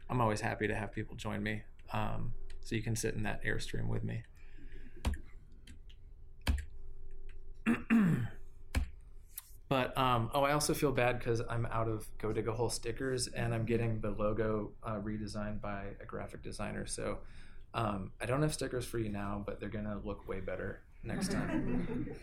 I'm 0.09 0.21
always 0.21 0.39
happy 0.39 0.67
to 0.67 0.75
have 0.75 0.93
people 0.93 1.15
join 1.15 1.43
me. 1.43 1.63
Um, 1.93 2.33
so 2.63 2.75
you 2.75 2.83
can 2.83 2.95
sit 2.95 3.15
in 3.15 3.23
that 3.23 3.43
airstream 3.43 3.87
with 3.87 4.03
me. 4.03 4.23
but 9.69 9.97
um, 9.97 10.29
oh, 10.33 10.43
I 10.43 10.53
also 10.53 10.73
feel 10.73 10.91
bad 10.91 11.19
because 11.19 11.41
I'm 11.49 11.65
out 11.67 11.87
of 11.87 12.05
Go 12.17 12.31
Dig 12.31 12.47
a 12.47 12.53
Hole 12.53 12.69
stickers, 12.69 13.27
and 13.27 13.53
I'm 13.53 13.65
getting 13.65 13.99
the 13.99 14.11
logo 14.11 14.71
uh, 14.83 14.99
redesigned 14.99 15.61
by 15.61 15.85
a 16.01 16.05
graphic 16.05 16.43
designer. 16.43 16.85
So 16.85 17.19
um, 17.73 18.11
I 18.21 18.25
don't 18.25 18.41
have 18.41 18.53
stickers 18.53 18.85
for 18.85 18.99
you 18.99 19.09
now, 19.09 19.43
but 19.45 19.59
they're 19.59 19.69
gonna 19.69 19.99
look 20.03 20.27
way 20.27 20.39
better 20.39 20.81
next 21.03 21.31
time. 21.31 22.15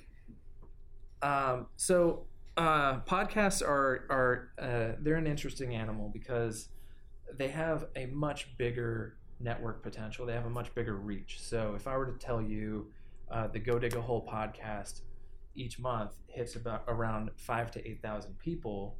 um, 1.22 1.66
so 1.76 2.26
uh, 2.56 3.00
podcasts 3.00 3.62
are 3.62 4.04
are 4.10 4.50
uh, 4.60 4.96
they're 5.00 5.16
an 5.16 5.26
interesting 5.26 5.74
animal 5.74 6.10
because 6.12 6.68
they 7.36 7.48
have 7.48 7.86
a 7.96 8.06
much 8.06 8.56
bigger 8.56 9.16
network 9.40 9.82
potential. 9.82 10.26
They 10.26 10.34
have 10.34 10.46
a 10.46 10.50
much 10.50 10.74
bigger 10.74 10.96
reach. 10.96 11.40
So 11.40 11.74
if 11.76 11.86
I 11.86 11.96
were 11.96 12.06
to 12.06 12.18
tell 12.18 12.42
you 12.42 12.88
uh, 13.30 13.46
the 13.48 13.58
Go 13.58 13.78
Dig 13.78 13.94
a 13.94 14.00
Hole 14.00 14.26
podcast 14.26 15.02
each 15.54 15.78
month 15.78 16.12
hits 16.26 16.56
about 16.56 16.84
around 16.88 17.30
five 17.36 17.70
to 17.72 17.88
eight 17.88 18.00
thousand 18.02 18.38
people, 18.38 18.96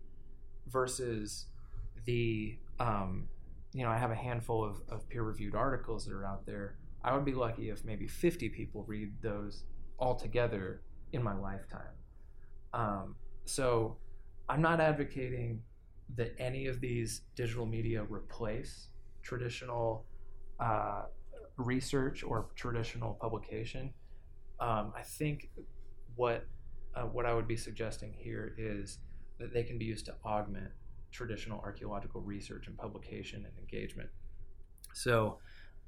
versus 0.69 1.47
the 2.05 2.57
um, 2.79 3.29
you 3.73 3.85
know 3.85 3.91
I 3.91 3.99
have 3.99 4.11
a 4.11 4.15
handful 4.15 4.65
of, 4.65 4.81
of 4.89 5.09
peer 5.09 5.23
reviewed 5.23 5.55
articles 5.55 6.05
that 6.07 6.15
are 6.15 6.27
out 6.27 6.47
there. 6.47 6.77
I 7.03 7.15
would 7.15 7.25
be 7.25 7.35
lucky 7.35 7.71
if 7.71 7.85
maybe 7.85 8.07
fifty 8.07 8.49
people 8.49 8.85
read 8.87 9.13
those 9.23 9.65
all 9.99 10.15
together 10.15 10.83
in 11.13 11.23
my 11.23 11.35
lifetime. 11.35 11.95
Um, 12.73 13.17
so 13.45 13.97
I'm 14.49 14.61
not 14.61 14.81
advocating 14.81 15.63
that 16.17 16.35
any 16.39 16.67
of 16.67 16.81
these 16.81 17.23
digital 17.35 17.67
media 17.67 18.03
replace 18.05 18.89
traditional 19.23 20.07
uh, 20.61 21.03
research 21.57 22.23
or 22.23 22.47
traditional 22.55 23.15
publication. 23.21 23.93
Um, 24.61 24.93
I 24.97 25.03
think 25.03 25.51
what 26.17 26.47
uh, 26.95 27.03
what 27.03 27.27
I 27.27 27.35
would 27.35 27.47
be 27.47 27.57
suggesting 27.57 28.13
here 28.17 28.55
is 28.59 28.99
that 29.39 29.53
they 29.53 29.63
can 29.63 29.79
be 29.79 29.85
used 29.85 30.07
to 30.07 30.15
augment 30.25 30.71
traditional 31.13 31.61
archaeological 31.61 32.21
research 32.21 32.67
and 32.67 32.77
publication 32.77 33.45
and 33.45 33.59
engagement. 33.59 34.09
So 34.95 35.39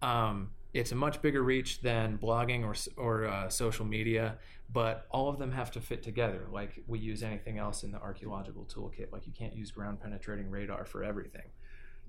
um, 0.02 0.50
it's 0.72 0.92
a 0.92 0.94
much 0.94 1.20
bigger 1.20 1.42
reach 1.42 1.80
than 1.80 2.18
blogging 2.18 2.64
or 2.64 2.74
or 2.96 3.26
uh, 3.26 3.48
social 3.48 3.84
media, 3.84 4.38
but 4.72 5.06
all 5.10 5.28
of 5.28 5.38
them 5.38 5.50
have 5.52 5.70
to 5.72 5.80
fit 5.80 6.02
together. 6.02 6.46
Like 6.52 6.82
we 6.86 6.98
use 6.98 7.22
anything 7.22 7.58
else 7.58 7.82
in 7.82 7.90
the 7.90 7.98
archaeological 7.98 8.64
toolkit. 8.64 9.12
Like 9.12 9.26
you 9.26 9.32
can't 9.32 9.54
use 9.54 9.70
ground 9.70 10.00
penetrating 10.00 10.48
radar 10.48 10.84
for 10.84 11.02
everything. 11.02 11.50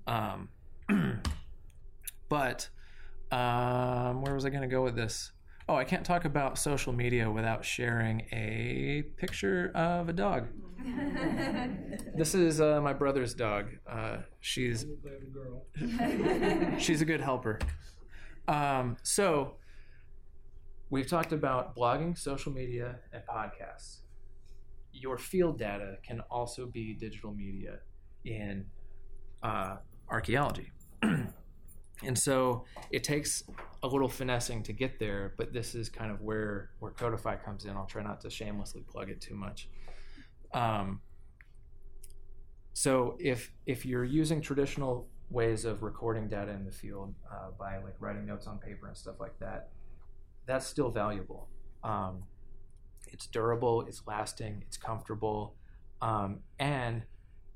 Um, 0.06 0.48
but 2.32 2.66
um, 3.30 4.22
where 4.22 4.34
was 4.34 4.46
I 4.46 4.48
going 4.48 4.62
to 4.62 4.66
go 4.66 4.82
with 4.82 4.96
this? 4.96 5.32
Oh, 5.68 5.74
I 5.74 5.84
can't 5.84 6.02
talk 6.02 6.24
about 6.24 6.56
social 6.56 6.94
media 6.94 7.30
without 7.30 7.62
sharing 7.62 8.22
a 8.32 9.02
picture 9.18 9.70
of 9.74 10.08
a 10.08 10.14
dog. 10.14 10.48
this 12.16 12.34
is 12.34 12.58
uh, 12.58 12.80
my 12.80 12.94
brother's 12.94 13.34
dog. 13.34 13.66
Uh, 13.86 14.16
she's 14.40 14.86
she's 16.78 17.02
a 17.02 17.04
good 17.04 17.20
helper. 17.20 17.58
Um, 18.48 18.96
so 19.02 19.56
we've 20.88 21.06
talked 21.06 21.32
about 21.32 21.76
blogging, 21.76 22.16
social 22.16 22.50
media, 22.50 22.96
and 23.12 23.22
podcasts. 23.26 23.98
Your 24.90 25.18
field 25.18 25.58
data 25.58 25.98
can 26.02 26.20
also 26.30 26.64
be 26.64 26.94
digital 26.94 27.34
media 27.34 27.80
in 28.24 28.64
uh, 29.42 29.76
archaeology. 30.08 30.72
and 32.04 32.18
so 32.18 32.64
it 32.90 33.04
takes 33.04 33.44
a 33.82 33.86
little 33.86 34.08
finessing 34.08 34.62
to 34.62 34.72
get 34.72 34.98
there 34.98 35.34
but 35.36 35.52
this 35.52 35.74
is 35.74 35.88
kind 35.88 36.10
of 36.10 36.20
where 36.20 36.70
where 36.80 36.92
Codifi 36.92 37.42
comes 37.44 37.64
in. 37.64 37.76
I'll 37.76 37.86
try 37.86 38.02
not 38.02 38.20
to 38.22 38.30
shamelessly 38.30 38.82
plug 38.82 39.10
it 39.10 39.20
too 39.20 39.34
much. 39.34 39.68
Um, 40.52 41.00
so 42.72 43.16
if 43.20 43.52
if 43.66 43.84
you're 43.84 44.04
using 44.04 44.40
traditional 44.40 45.08
ways 45.30 45.64
of 45.64 45.82
recording 45.82 46.28
data 46.28 46.52
in 46.52 46.64
the 46.64 46.72
field 46.72 47.14
uh, 47.30 47.50
by 47.58 47.78
like 47.78 47.94
writing 48.00 48.26
notes 48.26 48.46
on 48.46 48.58
paper 48.58 48.86
and 48.86 48.96
stuff 48.96 49.18
like 49.18 49.38
that 49.38 49.70
that's 50.44 50.66
still 50.66 50.90
valuable. 50.90 51.48
Um, 51.84 52.24
it's 53.08 53.26
durable 53.26 53.82
it's 53.82 54.02
lasting 54.06 54.62
it's 54.66 54.76
comfortable 54.76 55.54
um, 56.00 56.40
and 56.58 57.02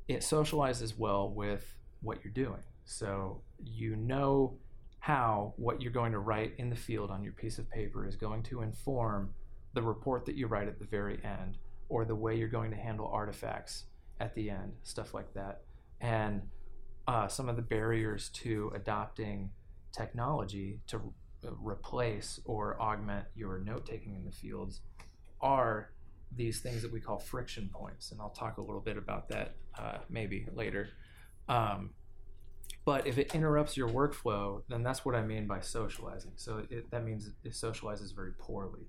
it 0.09 0.21
socializes 0.21 0.97
well 0.97 1.31
with 1.31 1.77
what 2.03 2.23
you're 2.23 2.33
doing 2.33 2.63
so 2.87 3.43
you 3.63 3.97
know 3.97 4.57
how 5.01 5.53
what 5.57 5.83
you're 5.83 5.93
going 5.93 6.13
to 6.13 6.19
write 6.19 6.55
in 6.59 6.71
the 6.71 6.77
field 6.77 7.11
on 7.11 7.23
your 7.23 7.33
piece 7.33 7.59
of 7.59 7.71
paper 7.71 8.07
is 8.07 8.17
going 8.17 8.43
to 8.45 8.63
inform 8.63 9.31
the 9.75 9.83
report 9.83 10.25
that 10.25 10.37
you 10.37 10.47
write 10.47 10.69
at 10.69 10.79
the 10.79 10.85
very 10.85 11.21
end 11.23 11.59
or 11.89 12.05
the 12.05 12.15
way 12.15 12.35
you're 12.35 12.49
going 12.49 12.71
to 12.71 12.77
handle 12.77 13.09
artifacts 13.09 13.85
at 14.21 14.35
the 14.35 14.49
end, 14.51 14.73
stuff 14.83 15.15
like 15.15 15.33
that. 15.35 15.61
And 16.01 16.43
uh, 17.07 17.29
some 17.29 17.49
of 17.49 17.57
the 17.57 17.63
barriers 17.63 18.31
to 18.31 18.73
adopting 18.75 19.51
technology 19.93 20.81
to 20.89 20.99
re- 20.99 21.05
replace 21.43 22.41
or 22.45 22.81
augment 22.81 23.27
your 23.35 23.59
note 23.59 23.87
taking 23.87 24.15
in 24.15 24.25
the 24.25 24.33
fields 24.33 24.81
are 25.41 25.91
these 26.35 26.61
things 26.61 26.83
that 26.83 26.93
we 26.93 27.01
call 27.01 27.19
friction 27.19 27.71
points. 27.73 28.11
And 28.11 28.21
I'll 28.21 28.31
talk 28.31 28.59
a 28.59 28.61
little 28.61 28.81
bit 28.81 28.97
about 28.97 29.29
that 29.29 29.55
uh, 29.79 29.99
maybe 30.09 30.47
later. 30.53 30.89
Um, 31.49 31.91
but 32.87 33.05
if 33.05 33.19
it 33.19 33.35
interrupts 33.35 33.77
your 33.77 33.89
workflow, 33.89 34.63
then 34.69 34.85
that's 34.85 35.05
what 35.05 35.17
I 35.17 35.23
mean 35.23 35.49
by 35.49 35.61
socializing. 35.61 36.31
So 36.37 36.63
it, 36.71 36.89
that 36.93 37.05
means 37.05 37.33
it 37.43 37.53
socializes 37.53 38.15
very 38.15 38.31
poorly. 38.39 38.87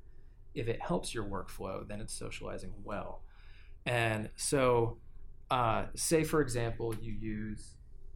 If 0.54 0.68
it 0.68 0.80
helps 0.80 1.16
your 1.16 1.26
workflow, 1.26 1.86
then 1.86 2.00
it's 2.00 2.14
socializing 2.14 2.74
well. 2.84 3.24
And 3.88 4.30
so, 4.36 4.98
uh, 5.50 5.86
say 5.96 6.24
for 6.24 6.42
example, 6.42 6.94
you 7.02 7.12
use 7.12 7.74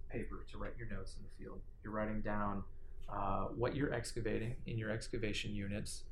paper 0.08 0.46
to 0.52 0.58
write 0.60 0.74
your 0.78 0.88
notes 0.88 1.15
in 1.17 1.24
the 1.24 1.44
field. 1.44 1.62
You're 1.84 1.94
writing 1.94 2.22
down 2.22 2.63
uh, 3.12 3.46
what 3.56 3.76
you're 3.76 3.91
excavating 3.91 4.56
in 4.67 4.78
your 4.78 4.91
excavation 4.91 5.56
units, 5.56 6.04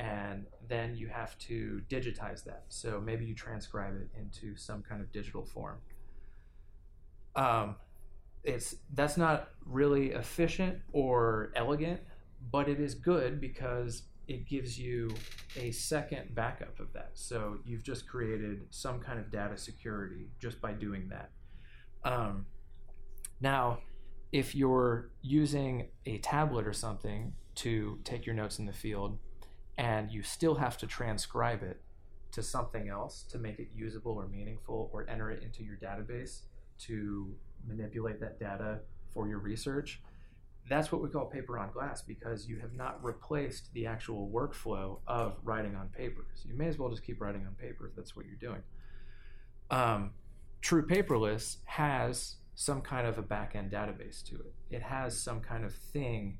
and 0.00 0.46
then 0.68 0.96
you 0.96 1.06
have 1.06 1.38
to 1.38 1.80
digitize 1.88 2.42
that. 2.44 2.64
So 2.70 3.00
maybe 3.00 3.24
you 3.24 3.36
transcribe 3.36 3.94
it 3.94 4.08
into 4.18 4.56
some 4.56 4.82
kind 4.82 5.00
of 5.00 5.12
digital 5.12 5.44
form. 5.44 5.78
Um, 7.36 7.76
it's 8.44 8.76
that's 8.94 9.16
not 9.16 9.50
really 9.64 10.12
efficient 10.12 10.78
or 10.92 11.52
elegant, 11.54 12.00
but 12.50 12.68
it 12.68 12.80
is 12.80 12.94
good 12.94 13.40
because 13.40 14.02
it 14.28 14.48
gives 14.48 14.78
you 14.78 15.14
a 15.56 15.70
second 15.72 16.34
backup 16.34 16.78
of 16.80 16.92
that. 16.92 17.10
So 17.14 17.58
you've 17.64 17.82
just 17.82 18.08
created 18.08 18.62
some 18.70 19.00
kind 19.00 19.18
of 19.18 19.30
data 19.30 19.56
security 19.56 20.28
just 20.40 20.60
by 20.60 20.72
doing 20.72 21.10
that. 21.10 21.30
Um, 22.04 22.46
now, 23.40 23.78
if 24.32 24.54
you're 24.54 25.10
using 25.20 25.88
a 26.06 26.18
tablet 26.18 26.66
or 26.66 26.72
something 26.72 27.34
to 27.56 27.98
take 28.04 28.24
your 28.24 28.34
notes 28.34 28.58
in 28.58 28.66
the 28.66 28.72
field 28.72 29.18
and 29.76 30.10
you 30.10 30.22
still 30.22 30.54
have 30.54 30.78
to 30.78 30.86
transcribe 30.86 31.62
it 31.62 31.80
to 32.32 32.42
something 32.42 32.88
else 32.88 33.24
to 33.24 33.38
make 33.38 33.58
it 33.58 33.68
usable 33.74 34.12
or 34.12 34.26
meaningful 34.28 34.88
or 34.92 35.08
enter 35.08 35.30
it 35.30 35.42
into 35.42 35.62
your 35.62 35.76
database 35.76 36.40
to 36.78 37.34
manipulate 37.66 38.20
that 38.20 38.38
data 38.38 38.80
for 39.12 39.28
your 39.28 39.38
research, 39.38 40.00
that's 40.68 40.92
what 40.92 41.02
we 41.02 41.08
call 41.08 41.26
paper 41.26 41.58
on 41.58 41.70
glass 41.72 42.02
because 42.02 42.46
you 42.46 42.58
have 42.60 42.72
not 42.74 43.02
replaced 43.02 43.72
the 43.74 43.86
actual 43.86 44.30
workflow 44.32 44.98
of 45.06 45.36
writing 45.42 45.74
on 45.74 45.88
paper. 45.88 46.26
So 46.34 46.48
you 46.48 46.56
may 46.56 46.68
as 46.68 46.78
well 46.78 46.88
just 46.88 47.04
keep 47.04 47.20
writing 47.20 47.44
on 47.46 47.54
paper 47.54 47.88
if 47.88 47.96
that's 47.96 48.14
what 48.14 48.26
you're 48.26 48.36
doing. 48.36 48.62
Um, 49.70 50.12
True 50.60 50.86
Paperless 50.86 51.56
has 51.64 52.36
some 52.54 52.82
kind 52.82 53.06
of 53.06 53.18
a 53.18 53.22
backend 53.22 53.72
database 53.72 54.22
to 54.24 54.36
it. 54.36 54.54
It 54.70 54.82
has 54.82 55.18
some 55.18 55.40
kind 55.40 55.64
of 55.64 55.74
thing 55.74 56.38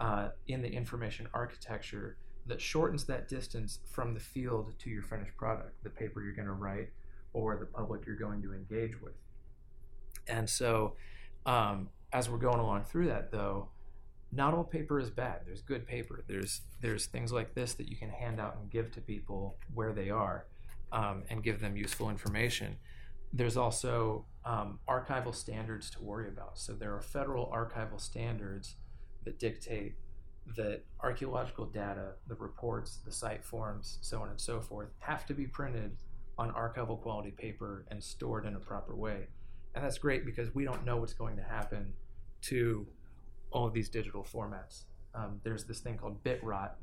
uh, 0.00 0.30
in 0.48 0.62
the 0.62 0.68
information 0.68 1.28
architecture 1.32 2.16
that 2.46 2.60
shortens 2.60 3.04
that 3.04 3.28
distance 3.28 3.78
from 3.92 4.14
the 4.14 4.20
field 4.20 4.72
to 4.78 4.90
your 4.90 5.02
finished 5.02 5.36
product, 5.36 5.82
the 5.84 5.90
paper 5.90 6.22
you're 6.22 6.34
going 6.34 6.46
to 6.46 6.52
write, 6.52 6.88
or 7.32 7.56
the 7.56 7.66
public 7.66 8.04
you're 8.06 8.16
going 8.16 8.42
to 8.42 8.52
engage 8.52 9.00
with. 9.00 9.12
And 10.28 10.48
so, 10.48 10.94
um, 11.46 11.88
as 12.12 12.28
we're 12.28 12.38
going 12.38 12.58
along 12.60 12.84
through 12.84 13.06
that, 13.06 13.30
though, 13.30 13.68
not 14.32 14.54
all 14.54 14.64
paper 14.64 15.00
is 15.00 15.10
bad. 15.10 15.40
There's 15.44 15.62
good 15.62 15.86
paper. 15.86 16.24
There's 16.26 16.60
there's 16.80 17.06
things 17.06 17.32
like 17.32 17.54
this 17.54 17.74
that 17.74 17.88
you 17.88 17.96
can 17.96 18.10
hand 18.10 18.40
out 18.40 18.56
and 18.60 18.70
give 18.70 18.92
to 18.92 19.00
people 19.00 19.56
where 19.74 19.92
they 19.92 20.10
are, 20.10 20.46
um, 20.92 21.24
and 21.30 21.42
give 21.42 21.60
them 21.60 21.76
useful 21.76 22.10
information. 22.10 22.76
There's 23.32 23.56
also 23.56 24.24
um, 24.44 24.78
archival 24.88 25.34
standards 25.34 25.90
to 25.90 26.02
worry 26.02 26.28
about. 26.28 26.58
So 26.58 26.72
there 26.72 26.94
are 26.94 27.00
federal 27.00 27.46
archival 27.46 28.00
standards 28.00 28.76
that 29.24 29.38
dictate 29.38 29.94
that 30.56 30.82
archaeological 31.00 31.66
data, 31.66 32.12
the 32.26 32.34
reports, 32.34 32.98
the 33.04 33.12
site 33.12 33.44
forms, 33.44 33.98
so 34.00 34.20
on 34.20 34.30
and 34.30 34.40
so 34.40 34.60
forth, 34.60 34.88
have 34.98 35.26
to 35.26 35.34
be 35.34 35.46
printed 35.46 35.96
on 36.38 36.50
archival 36.52 37.00
quality 37.00 37.30
paper 37.30 37.84
and 37.90 38.02
stored 38.02 38.46
in 38.46 38.56
a 38.56 38.58
proper 38.58 38.96
way. 38.96 39.28
And 39.74 39.84
that's 39.84 39.98
great 39.98 40.26
because 40.26 40.54
we 40.54 40.64
don't 40.64 40.84
know 40.84 40.96
what's 40.96 41.12
going 41.12 41.36
to 41.36 41.42
happen 41.42 41.92
to 42.42 42.86
all 43.50 43.66
of 43.66 43.72
these 43.72 43.88
digital 43.88 44.24
formats. 44.24 44.84
Um, 45.14 45.40
there's 45.42 45.64
this 45.64 45.80
thing 45.80 45.96
called 45.96 46.22
bit 46.22 46.42
rot. 46.42 46.76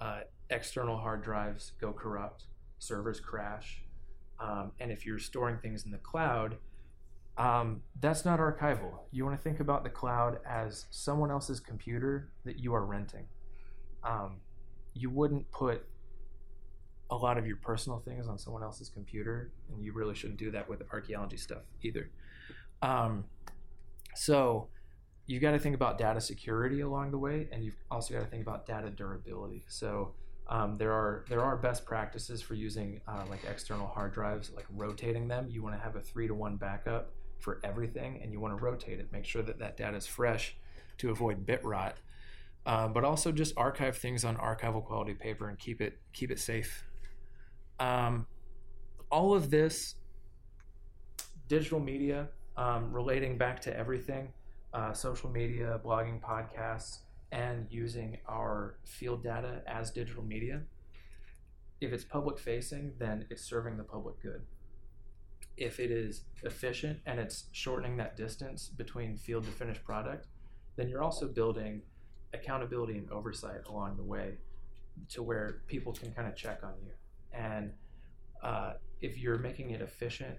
Uh, 0.00 0.20
external 0.50 0.96
hard 0.96 1.22
drives 1.22 1.72
go 1.80 1.92
corrupt, 1.92 2.44
servers 2.78 3.20
crash. 3.20 3.82
Um, 4.38 4.72
and 4.80 4.90
if 4.90 5.06
you're 5.06 5.18
storing 5.18 5.58
things 5.58 5.84
in 5.84 5.90
the 5.90 5.98
cloud, 5.98 6.58
um, 7.38 7.82
that's 8.00 8.24
not 8.24 8.38
archival. 8.38 9.00
You 9.12 9.24
want 9.24 9.36
to 9.36 9.42
think 9.42 9.60
about 9.60 9.82
the 9.82 9.90
cloud 9.90 10.38
as 10.46 10.86
someone 10.90 11.30
else's 11.30 11.60
computer 11.60 12.30
that 12.44 12.58
you 12.58 12.74
are 12.74 12.84
renting. 12.84 13.26
Um, 14.04 14.36
you 14.94 15.10
wouldn't 15.10 15.50
put 15.50 15.84
a 17.10 17.16
lot 17.16 17.38
of 17.38 17.46
your 17.46 17.56
personal 17.56 17.98
things 18.00 18.26
on 18.26 18.38
someone 18.38 18.62
else's 18.62 18.88
computer, 18.88 19.50
and 19.70 19.82
you 19.82 19.92
really 19.92 20.14
shouldn't 20.14 20.38
do 20.38 20.50
that 20.50 20.68
with 20.68 20.82
archaeology 20.92 21.36
stuff 21.36 21.62
either. 21.82 22.10
Um, 22.82 23.24
so 24.14 24.68
you've 25.26 25.42
got 25.42 25.52
to 25.52 25.58
think 25.58 25.74
about 25.74 25.98
data 25.98 26.20
security 26.20 26.80
along 26.80 27.10
the 27.10 27.18
way, 27.18 27.48
and 27.52 27.64
you've 27.64 27.76
also 27.90 28.14
got 28.14 28.20
to 28.20 28.26
think 28.26 28.42
about 28.42 28.66
data 28.66 28.90
durability. 28.90 29.64
So 29.68 30.14
um, 30.48 30.76
there 30.76 30.92
are 30.92 31.24
there 31.28 31.42
are 31.42 31.56
best 31.56 31.84
practices 31.84 32.40
for 32.40 32.54
using 32.54 33.00
uh, 33.08 33.24
like 33.28 33.44
external 33.44 33.86
hard 33.86 34.12
drives, 34.12 34.50
like 34.54 34.66
rotating 34.70 35.28
them. 35.28 35.48
You 35.50 35.62
want 35.62 35.74
to 35.74 35.80
have 35.80 35.96
a 35.96 36.00
three 36.00 36.28
to 36.28 36.34
one 36.34 36.56
backup 36.56 37.12
for 37.40 37.60
everything, 37.64 38.20
and 38.22 38.32
you 38.32 38.40
want 38.40 38.56
to 38.56 38.62
rotate 38.62 39.00
it. 39.00 39.12
Make 39.12 39.24
sure 39.24 39.42
that 39.42 39.58
that 39.58 39.76
data 39.76 39.96
is 39.96 40.06
fresh 40.06 40.56
to 40.98 41.10
avoid 41.10 41.44
bit 41.44 41.64
rot. 41.64 41.96
Um, 42.64 42.92
but 42.92 43.04
also 43.04 43.30
just 43.30 43.56
archive 43.56 43.96
things 43.96 44.24
on 44.24 44.36
archival 44.36 44.84
quality 44.84 45.14
paper 45.14 45.48
and 45.48 45.58
keep 45.58 45.80
it 45.80 45.98
keep 46.12 46.30
it 46.30 46.38
safe. 46.38 46.84
Um, 47.78 48.26
all 49.10 49.34
of 49.34 49.50
this 49.50 49.94
digital 51.48 51.78
media 51.78 52.28
um, 52.56 52.92
relating 52.92 53.38
back 53.38 53.60
to 53.62 53.76
everything, 53.76 54.32
uh, 54.72 54.92
social 54.92 55.30
media, 55.30 55.80
blogging, 55.84 56.20
podcasts, 56.20 56.98
and 57.32 57.66
using 57.70 58.18
our 58.28 58.76
field 58.84 59.22
data 59.22 59.62
as 59.66 59.90
digital 59.90 60.22
media. 60.22 60.62
If 61.80 61.92
it's 61.92 62.04
public 62.04 62.38
facing, 62.38 62.92
then 62.98 63.26
it's 63.30 63.42
serving 63.42 63.76
the 63.76 63.84
public 63.84 64.20
good 64.22 64.42
if 65.56 65.80
it 65.80 65.90
is 65.90 66.22
efficient 66.42 67.00
and 67.06 67.18
it's 67.18 67.44
shortening 67.52 67.96
that 67.96 68.16
distance 68.16 68.68
between 68.68 69.16
field 69.16 69.44
to 69.44 69.50
finished 69.50 69.82
product, 69.84 70.26
then 70.76 70.88
you're 70.88 71.02
also 71.02 71.26
building 71.26 71.80
accountability 72.34 72.98
and 72.98 73.10
oversight 73.10 73.60
along 73.68 73.96
the 73.96 74.02
way 74.02 74.34
to 75.08 75.22
where 75.22 75.62
people 75.66 75.92
can 75.92 76.12
kind 76.12 76.28
of 76.28 76.36
check 76.36 76.60
on 76.62 76.74
you. 76.84 76.92
And 77.32 77.72
uh, 78.42 78.74
if 79.00 79.18
you're 79.18 79.38
making 79.38 79.70
it 79.70 79.80
efficient 79.80 80.36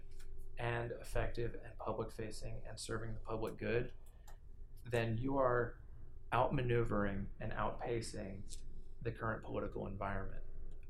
and 0.60 0.92
effective 1.02 1.56
and 1.64 1.78
public 1.78 2.12
facing 2.12 2.56
and 2.68 2.80
serving 2.80 3.14
the 3.14 3.20
public 3.20 3.58
good, 3.58 3.92
then 4.90 5.18
you 5.20 5.38
are 5.38 5.76
outmaneuvering 6.34 7.26
and 7.40 7.52
outpacing 7.54 8.42
the 9.04 9.12
current 9.12 9.44
political 9.44 9.88
environment 9.88 10.42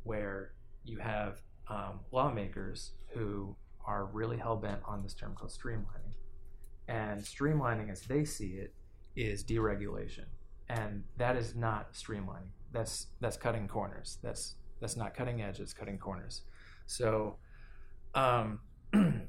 where 0.03 0.53
you 0.83 0.97
have 0.97 1.41
um, 1.67 1.99
lawmakers 2.11 2.93
who 3.13 3.55
are 3.85 4.05
really 4.05 4.37
hell 4.37 4.55
bent 4.55 4.79
on 4.85 5.03
this 5.03 5.13
term 5.13 5.35
called 5.35 5.51
streamlining. 5.51 6.13
And 6.87 7.21
streamlining, 7.21 7.91
as 7.91 8.01
they 8.01 8.23
see 8.23 8.53
it, 8.53 8.73
is 9.15 9.43
deregulation, 9.43 10.25
and 10.69 11.03
that 11.17 11.35
is 11.35 11.55
not 11.55 11.93
streamlining. 11.93 12.51
That's 12.71 13.07
that's 13.19 13.35
cutting 13.35 13.67
corners. 13.67 14.19
That's 14.21 14.55
that's 14.79 14.95
not 14.95 15.13
cutting 15.13 15.41
edge. 15.41 15.59
It's 15.59 15.73
cutting 15.73 15.97
corners. 15.97 16.43
So, 16.85 17.37
um, 18.15 18.59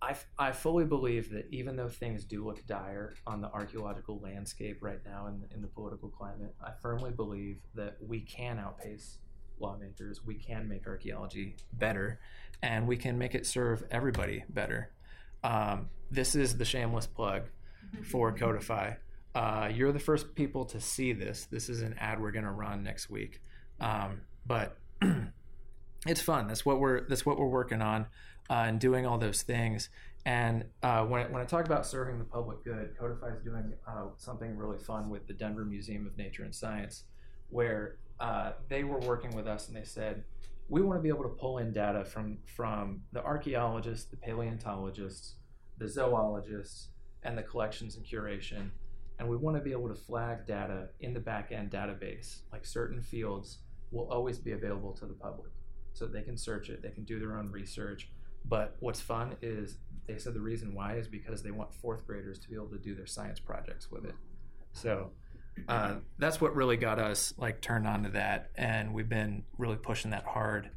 I 0.00 0.16
I 0.38 0.52
fully 0.52 0.84
believe 0.84 1.30
that 1.30 1.46
even 1.50 1.76
though 1.76 1.88
things 1.88 2.24
do 2.24 2.44
look 2.46 2.64
dire 2.66 3.14
on 3.26 3.40
the 3.40 3.48
archaeological 3.48 4.20
landscape 4.20 4.78
right 4.80 5.00
now 5.04 5.26
in 5.26 5.44
in 5.54 5.60
the 5.60 5.68
political 5.68 6.08
climate, 6.08 6.54
I 6.62 6.70
firmly 6.80 7.10
believe 7.10 7.58
that 7.74 7.96
we 8.00 8.20
can 8.20 8.58
outpace 8.58 9.18
lawmakers. 9.60 10.24
We 10.24 10.34
can 10.36 10.68
make 10.68 10.86
archaeology 10.86 11.56
better, 11.72 12.20
and 12.62 12.86
we 12.86 12.96
can 12.96 13.18
make 13.18 13.34
it 13.34 13.46
serve 13.46 13.84
everybody 13.90 14.44
better. 14.48 14.92
Um, 15.42 15.88
this 16.10 16.34
is 16.34 16.56
the 16.56 16.64
shameless 16.64 17.06
plug 17.06 17.42
for 18.04 18.32
Codifi. 18.36 18.96
Uh, 19.34 19.70
you're 19.72 19.92
the 19.92 19.98
first 19.98 20.34
people 20.34 20.64
to 20.66 20.80
see 20.80 21.12
this. 21.12 21.46
This 21.50 21.68
is 21.68 21.82
an 21.82 21.94
ad 21.98 22.20
we're 22.20 22.32
going 22.32 22.44
to 22.44 22.50
run 22.50 22.82
next 22.82 23.10
week, 23.10 23.40
um, 23.80 24.22
but 24.46 24.78
it's 26.06 26.20
fun. 26.20 26.46
That's 26.46 26.64
what 26.64 26.78
we're 26.78 27.06
that's 27.08 27.26
what 27.26 27.38
we're 27.38 27.48
working 27.48 27.82
on 27.82 28.06
uh, 28.50 28.64
and 28.66 28.80
doing 28.80 29.06
all 29.06 29.18
those 29.18 29.42
things. 29.42 29.90
And 30.26 30.64
uh, 30.82 31.04
when, 31.04 31.22
I, 31.22 31.30
when 31.30 31.40
I 31.40 31.44
talk 31.44 31.64
about 31.64 31.86
serving 31.86 32.18
the 32.18 32.24
public 32.24 32.62
good, 32.64 32.94
Codifi 33.00 33.36
is 33.36 33.42
doing 33.42 33.72
uh, 33.86 34.08
something 34.18 34.56
really 34.56 34.78
fun 34.78 35.08
with 35.08 35.26
the 35.26 35.32
Denver 35.32 35.64
Museum 35.64 36.06
of 36.06 36.16
Nature 36.18 36.44
and 36.44 36.54
Science, 36.54 37.04
where 37.48 37.96
uh, 38.20 38.52
they 38.68 38.84
were 38.84 38.98
working 38.98 39.34
with 39.34 39.46
us 39.46 39.68
and 39.68 39.76
they 39.76 39.84
said, 39.84 40.24
we 40.68 40.82
want 40.82 40.98
to 40.98 41.02
be 41.02 41.08
able 41.08 41.22
to 41.22 41.30
pull 41.30 41.58
in 41.58 41.72
data 41.72 42.04
from 42.04 42.38
from 42.44 43.00
the 43.12 43.24
archaeologists, 43.24 44.04
the 44.10 44.16
paleontologists, 44.16 45.36
the 45.78 45.88
zoologists, 45.88 46.88
and 47.22 47.38
the 47.38 47.42
collections 47.42 47.96
and 47.96 48.04
curation, 48.04 48.70
and 49.18 49.28
we 49.28 49.36
want 49.36 49.56
to 49.56 49.62
be 49.62 49.72
able 49.72 49.88
to 49.88 49.94
flag 49.94 50.46
data 50.46 50.88
in 51.00 51.14
the 51.14 51.20
back 51.20 51.52
end 51.52 51.70
database. 51.70 52.40
Like 52.52 52.66
certain 52.66 53.00
fields 53.00 53.60
will 53.90 54.08
always 54.10 54.38
be 54.38 54.52
available 54.52 54.92
to 54.92 55.06
the 55.06 55.14
public, 55.14 55.52
so 55.94 56.06
they 56.06 56.22
can 56.22 56.36
search 56.36 56.68
it, 56.68 56.82
they 56.82 56.90
can 56.90 57.04
do 57.04 57.18
their 57.18 57.38
own 57.38 57.50
research. 57.50 58.10
But 58.48 58.76
what's 58.80 59.00
fun 59.00 59.36
is 59.42 59.76
they 60.06 60.18
said 60.18 60.34
the 60.34 60.40
reason 60.40 60.74
why 60.74 60.94
is 60.94 61.06
because 61.06 61.42
they 61.42 61.50
want 61.50 61.74
fourth 61.74 62.06
graders 62.06 62.38
to 62.40 62.48
be 62.48 62.54
able 62.54 62.68
to 62.68 62.78
do 62.78 62.94
their 62.94 63.06
science 63.06 63.38
projects 63.38 63.90
with 63.90 64.06
it. 64.06 64.14
So 64.72 65.10
uh, 65.68 65.96
that's 66.18 66.40
what 66.40 66.54
really 66.54 66.76
got 66.76 66.98
us 66.98 67.34
like 67.36 67.60
turned 67.60 67.86
on 67.86 68.04
to 68.04 68.10
that, 68.10 68.50
and 68.56 68.94
we've 68.94 69.08
been 69.08 69.44
really 69.58 69.76
pushing 69.76 70.10
that 70.12 70.24
hard 70.24 70.70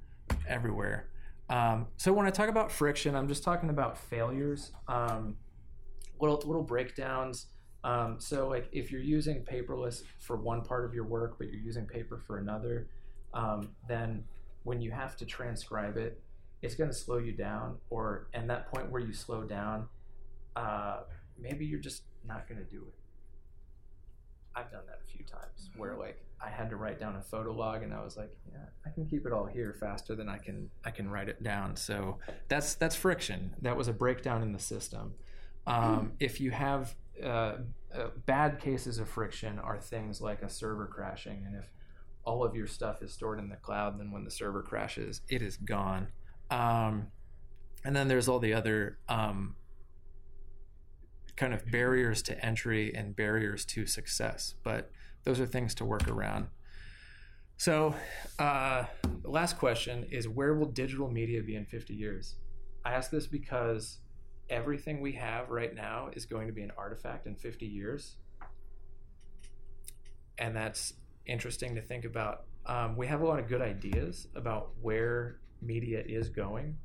everywhere. 0.48 1.08
Um, 1.50 1.88
so 1.98 2.14
when 2.14 2.26
I 2.26 2.30
talk 2.30 2.50
about 2.50 2.72
friction, 2.72 3.16
I'm 3.16 3.28
just 3.28 3.44
talking 3.44 3.70
about 3.70 3.98
failures, 3.98 4.72
um, 4.88 5.38
little 6.20 6.42
little 6.46 6.64
breakdowns. 6.64 7.48
Um, 7.84 8.18
so 8.20 8.48
like 8.48 8.70
if 8.72 8.92
you're 8.92 9.02
using 9.02 9.44
paperless 9.44 10.04
for 10.20 10.38
one 10.38 10.62
part 10.62 10.86
of 10.86 10.94
your 10.94 11.06
work, 11.06 11.38
but 11.38 11.48
you're 11.48 11.62
using 11.62 11.86
paper 11.86 12.22
for 12.26 12.38
another, 12.38 12.88
um, 13.34 13.70
then 13.88 14.24
when 14.64 14.82
you 14.82 14.92
have 14.92 15.16
to 15.18 15.26
transcribe 15.26 15.98
it, 15.98 16.22
it's 16.62 16.76
going 16.76 16.90
to 16.90 16.96
slow 16.96 17.18
you 17.18 17.34
down. 17.34 17.78
Or 17.90 18.28
and 18.34 18.50
that 18.50 18.72
point 18.72 18.92
where 18.92 19.02
you 19.02 19.14
slow 19.14 19.44
down, 19.44 19.88
uh, 20.56 21.02
maybe 21.40 21.66
you're 21.66 21.80
just 21.80 22.04
not 22.26 22.48
going 22.48 22.64
to 22.64 22.70
do 22.70 22.84
it 22.88 22.94
I've 24.56 24.72
done 24.72 24.82
that 24.88 25.00
a 25.06 25.10
few 25.10 25.26
times 25.26 25.70
where 25.78 25.96
like 25.96 26.24
I 26.44 26.50
had 26.50 26.70
to 26.72 26.76
write 26.76 27.00
down 27.00 27.16
a 27.16 27.22
photo 27.22 27.52
log 27.52 27.84
and 27.84 27.94
I 27.94 28.04
was 28.04 28.18
like, 28.18 28.36
yeah, 28.52 28.66
I 28.86 28.90
can 28.90 29.06
keep 29.06 29.26
it 29.26 29.32
all 29.32 29.46
here 29.46 29.76
faster 29.80 30.16
than 30.16 30.28
I 30.28 30.38
can 30.38 30.70
I 30.84 30.92
can 30.92 31.10
write 31.10 31.30
it 31.30 31.42
down. 31.42 31.76
So 31.76 32.18
that's 32.48 32.76
that's 32.76 32.96
friction. 32.96 33.52
That 33.62 33.78
was 33.78 33.88
a 33.88 33.94
breakdown 33.94 34.42
in 34.42 34.52
the 34.52 34.60
system. 34.60 35.14
Um, 35.68 36.14
if 36.20 36.42
you 36.42 36.52
have 36.52 36.96
uh, 37.24 37.28
uh, 37.96 38.08
bad 38.26 38.60
cases 38.60 38.98
of 38.98 39.08
friction 39.08 39.60
are 39.60 39.80
things 39.80 40.20
like 40.20 40.42
a 40.42 40.50
server 40.50 40.88
crashing, 40.88 41.44
and 41.46 41.56
if 41.56 41.66
all 42.26 42.44
of 42.44 42.56
your 42.56 42.68
stuff 42.68 43.02
is 43.02 43.14
stored 43.14 43.40
in 43.40 43.48
the 43.48 43.56
cloud, 43.58 44.00
then 44.00 44.12
when 44.12 44.24
the 44.24 44.32
server 44.32 44.64
crashes, 44.64 45.22
it 45.30 45.42
is 45.42 45.58
gone. 45.58 46.08
Um, 46.52 47.08
and 47.84 47.96
then 47.96 48.08
there's 48.08 48.28
all 48.28 48.40
the 48.40 48.54
other 48.54 49.00
um, 49.10 49.56
kind 51.36 51.54
of 51.54 51.66
barriers 51.72 52.22
to 52.24 52.46
entry 52.46 52.94
and 52.94 53.16
barriers 53.16 53.66
to 53.66 53.88
success, 53.88 54.54
but 54.64 54.92
those 55.24 55.40
are 55.40 55.48
things 55.48 55.74
to 55.76 55.86
work 55.86 56.08
around. 56.08 56.48
So, 57.58 57.96
uh, 58.40 58.86
the 59.22 59.30
last 59.30 59.58
question 59.58 60.08
is 60.12 60.28
where 60.28 60.54
will 60.56 60.68
digital 60.68 61.10
media 61.10 61.42
be 61.42 61.56
in 61.56 61.66
50 61.66 61.94
years? 61.94 62.36
I 62.84 62.94
ask 62.94 63.12
this 63.12 63.28
because 63.28 64.00
everything 64.50 65.00
we 65.00 65.14
have 65.14 65.50
right 65.50 65.74
now 65.74 66.10
is 66.14 66.26
going 66.26 66.48
to 66.48 66.54
be 66.54 66.64
an 66.64 66.72
artifact 66.78 67.28
in 67.28 67.36
50 67.36 67.66
years. 67.66 68.18
And 70.38 70.56
that's 70.56 70.94
interesting 71.28 71.76
to 71.76 71.82
think 71.82 72.06
about. 72.06 72.46
Um, 72.66 72.98
we 72.98 73.08
have 73.08 73.22
a 73.22 73.26
lot 73.26 73.40
of 73.40 73.48
good 73.48 73.62
ideas 73.62 74.28
about 74.36 74.72
where 74.82 75.38
media 75.62 76.04
is 76.06 76.30
going, 76.30 76.78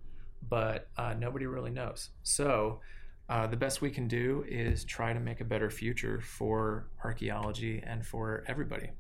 but 0.49 0.89
uh, 0.97 1.15
nobody 1.15 1.47
really 1.47 1.71
knows. 1.71 2.11
So, 2.23 2.81
uh, 3.29 3.47
the 3.47 3.57
best 3.57 3.81
we 3.81 3.91
can 3.91 4.07
do 4.07 4.45
is 4.49 4.85
try 4.85 5.13
to 5.13 5.19
make 5.19 5.41
a 5.41 5.45
better 5.45 5.69
future 5.69 6.21
for 6.21 6.89
archaeology 7.05 7.83
and 7.85 8.07
for 8.07 8.45
everybody. 8.47 8.91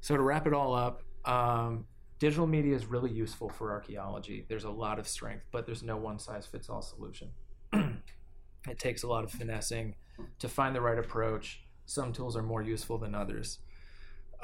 So, 0.00 0.16
to 0.16 0.22
wrap 0.22 0.46
it 0.46 0.54
all 0.54 0.74
up, 0.74 1.02
um, 1.24 1.86
digital 2.18 2.46
media 2.46 2.74
is 2.74 2.86
really 2.86 3.10
useful 3.10 3.48
for 3.48 3.72
archaeology. 3.72 4.46
There's 4.48 4.64
a 4.64 4.70
lot 4.70 4.98
of 4.98 5.06
strength, 5.06 5.44
but 5.50 5.66
there's 5.66 5.82
no 5.82 5.96
one 5.96 6.18
size 6.18 6.46
fits 6.46 6.68
all 6.68 6.82
solution. 6.82 7.30
it 7.72 8.78
takes 8.78 9.02
a 9.02 9.06
lot 9.06 9.24
of 9.24 9.30
finessing 9.30 9.94
to 10.38 10.48
find 10.48 10.74
the 10.74 10.80
right 10.80 10.98
approach. 10.98 11.64
Some 11.86 12.12
tools 12.12 12.36
are 12.36 12.42
more 12.42 12.62
useful 12.62 12.98
than 12.98 13.14
others. 13.14 13.58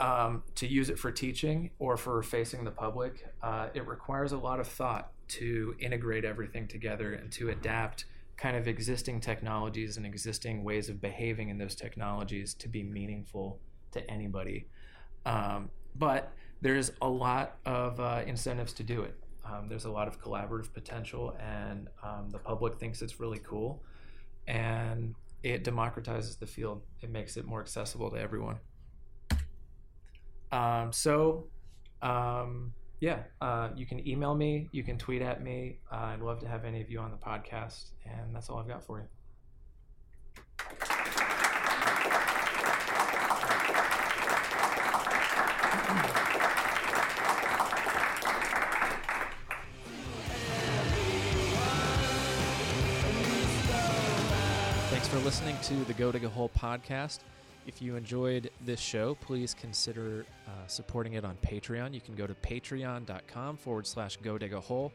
Um, 0.01 0.45
to 0.55 0.67
use 0.67 0.89
it 0.89 0.99
for 0.99 1.13
teaching 1.13 1.71
or 1.79 1.99
for 1.99 2.23
facing 2.23 2.65
the 2.65 2.71
public, 2.71 3.27
uh, 3.43 3.69
it 3.75 3.87
requires 3.87 4.33
a 4.33 4.39
lot 4.39 4.59
of 4.59 4.67
thought 4.67 5.13
to 5.29 5.75
integrate 5.79 6.25
everything 6.25 6.67
together 6.67 7.13
and 7.13 7.31
to 7.33 7.51
adapt 7.51 8.07
kind 8.41 8.57
of 8.57 8.67
existing 8.67 9.21
technologies 9.21 9.99
and 9.99 10.07
existing 10.07 10.65
ways 10.65 10.89
of 10.89 11.01
behaving 11.03 11.51
in 11.51 11.59
those 11.59 11.75
technologies 11.75 12.55
to 12.55 12.69
be 12.69 12.83
meaningful 12.83 13.61
to 13.93 14.11
anybody. 14.11 14.67
Um, 15.27 15.71
but 15.95 16.33
there's 16.63 16.93
a 17.03 17.09
lot 17.09 17.59
of 17.67 18.01
uh, 18.01 18.23
incentives 18.27 18.73
to 18.75 18.83
do 18.83 19.03
it. 19.03 19.15
Um, 19.45 19.69
there's 19.69 19.85
a 19.85 19.91
lot 19.91 20.09
of 20.09 20.21
collaborative 20.21 20.73
potential, 20.73 21.37
and 21.39 21.89
um, 22.03 22.31
the 22.31 22.39
public 22.39 22.79
thinks 22.79 23.03
it's 23.03 23.21
really 23.21 23.41
cool. 23.41 23.83
And 24.47 25.15
it 25.43 25.65
democratizes 25.65 26.39
the 26.39 26.47
field, 26.47 26.83
it 27.03 27.11
makes 27.11 27.37
it 27.37 27.45
more 27.45 27.61
accessible 27.61 28.11
to 28.11 28.17
everyone. 28.17 28.57
Um, 30.53 30.93
so, 30.93 31.47
um, 32.03 32.73
yeah, 33.01 33.23
uh, 33.41 33.71
you 33.77 33.87
can 33.87 34.07
email 34.07 34.35
me, 34.35 34.69
you 34.73 34.83
can 34.83 34.99
tweet 34.99 35.23
at 35.23 35.43
me. 35.43 35.79
Uh, 35.91 35.97
I'd 35.97 36.21
love 36.21 36.41
to 36.41 36.49
have 36.49 36.65
any 36.65 36.81
of 36.81 36.91
you 36.91 36.99
on 36.99 37.11
the 37.11 37.17
podcast, 37.17 37.91
and 38.05 38.35
that's 38.35 38.51
all 38.51 38.59
I've 38.59 38.69
got 38.69 38.85
for 38.85 38.99
you. 38.99 39.07
Thanks 54.91 55.09
for 55.09 55.19
listening 55.21 55.57
to 55.63 55.85
the 55.85 55.95
Go 55.95 56.13
Dig 56.13 56.25
a 56.25 56.29
Hole 56.29 56.51
podcast. 56.59 57.21
If 57.67 57.83
you 57.83 57.97
enjoyed 57.97 58.51
this 58.65 58.81
show, 58.81 59.15
please 59.17 59.55
consider 59.55 60.25
uh, 60.47 60.67
supporting 60.67 61.13
it 61.13 61.25
on 61.25 61.37
Patreon. 61.43 61.93
You 61.93 62.01
can 62.01 62.15
go 62.15 62.27
to 62.27 62.35
patreon.com 62.35 63.57
forward 63.59 63.87
slash 63.87 64.17
go 64.17 64.39
dig 64.39 64.55
a 64.55 64.61
hole. 64.61 64.93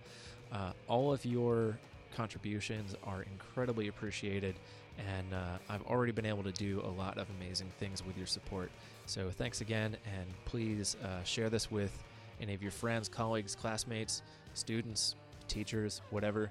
Uh, 0.52 0.72
all 0.88 1.14
of 1.14 1.26
your 1.26 1.78
contributions 2.16 2.96
are 3.04 3.24
incredibly 3.24 3.88
appreciated, 3.88 4.56
and 4.98 5.34
uh, 5.34 5.58
I've 5.70 5.84
already 5.84 6.12
been 6.12 6.26
able 6.26 6.44
to 6.44 6.52
do 6.52 6.82
a 6.82 6.90
lot 6.90 7.18
of 7.18 7.28
amazing 7.40 7.72
things 7.80 8.06
with 8.06 8.18
your 8.18 8.28
support. 8.28 8.72
So 9.06 9.30
thanks 9.30 9.62
again, 9.62 9.98
and 10.18 10.26
please 10.46 10.98
uh, 11.04 11.24
share 11.24 11.50
this 11.50 11.70
with 11.70 12.04
any 12.42 12.54
of 12.54 12.62
your 12.62 12.72
friends, 12.72 13.08
colleagues, 13.08 13.56
classmates, 13.56 14.22
students, 14.54 15.16
teachers, 15.48 16.02
whatever. 16.10 16.50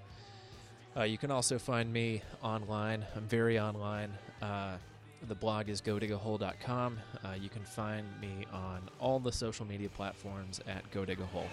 Uh, 0.96 1.02
you 1.02 1.18
can 1.18 1.32
also 1.32 1.58
find 1.58 1.92
me 1.92 2.22
online. 2.42 3.04
I'm 3.16 3.26
very 3.26 3.58
online. 3.58 4.12
The 5.26 5.34
blog 5.34 5.70
is 5.70 5.80
godigahole.com. 5.80 6.98
Uh, 7.24 7.28
you 7.40 7.48
can 7.48 7.62
find 7.64 8.06
me 8.20 8.46
on 8.52 8.90
all 9.00 9.18
the 9.18 9.32
social 9.32 9.64
media 9.64 9.88
platforms 9.88 10.60
at 10.66 10.90
godigahole. 10.90 11.48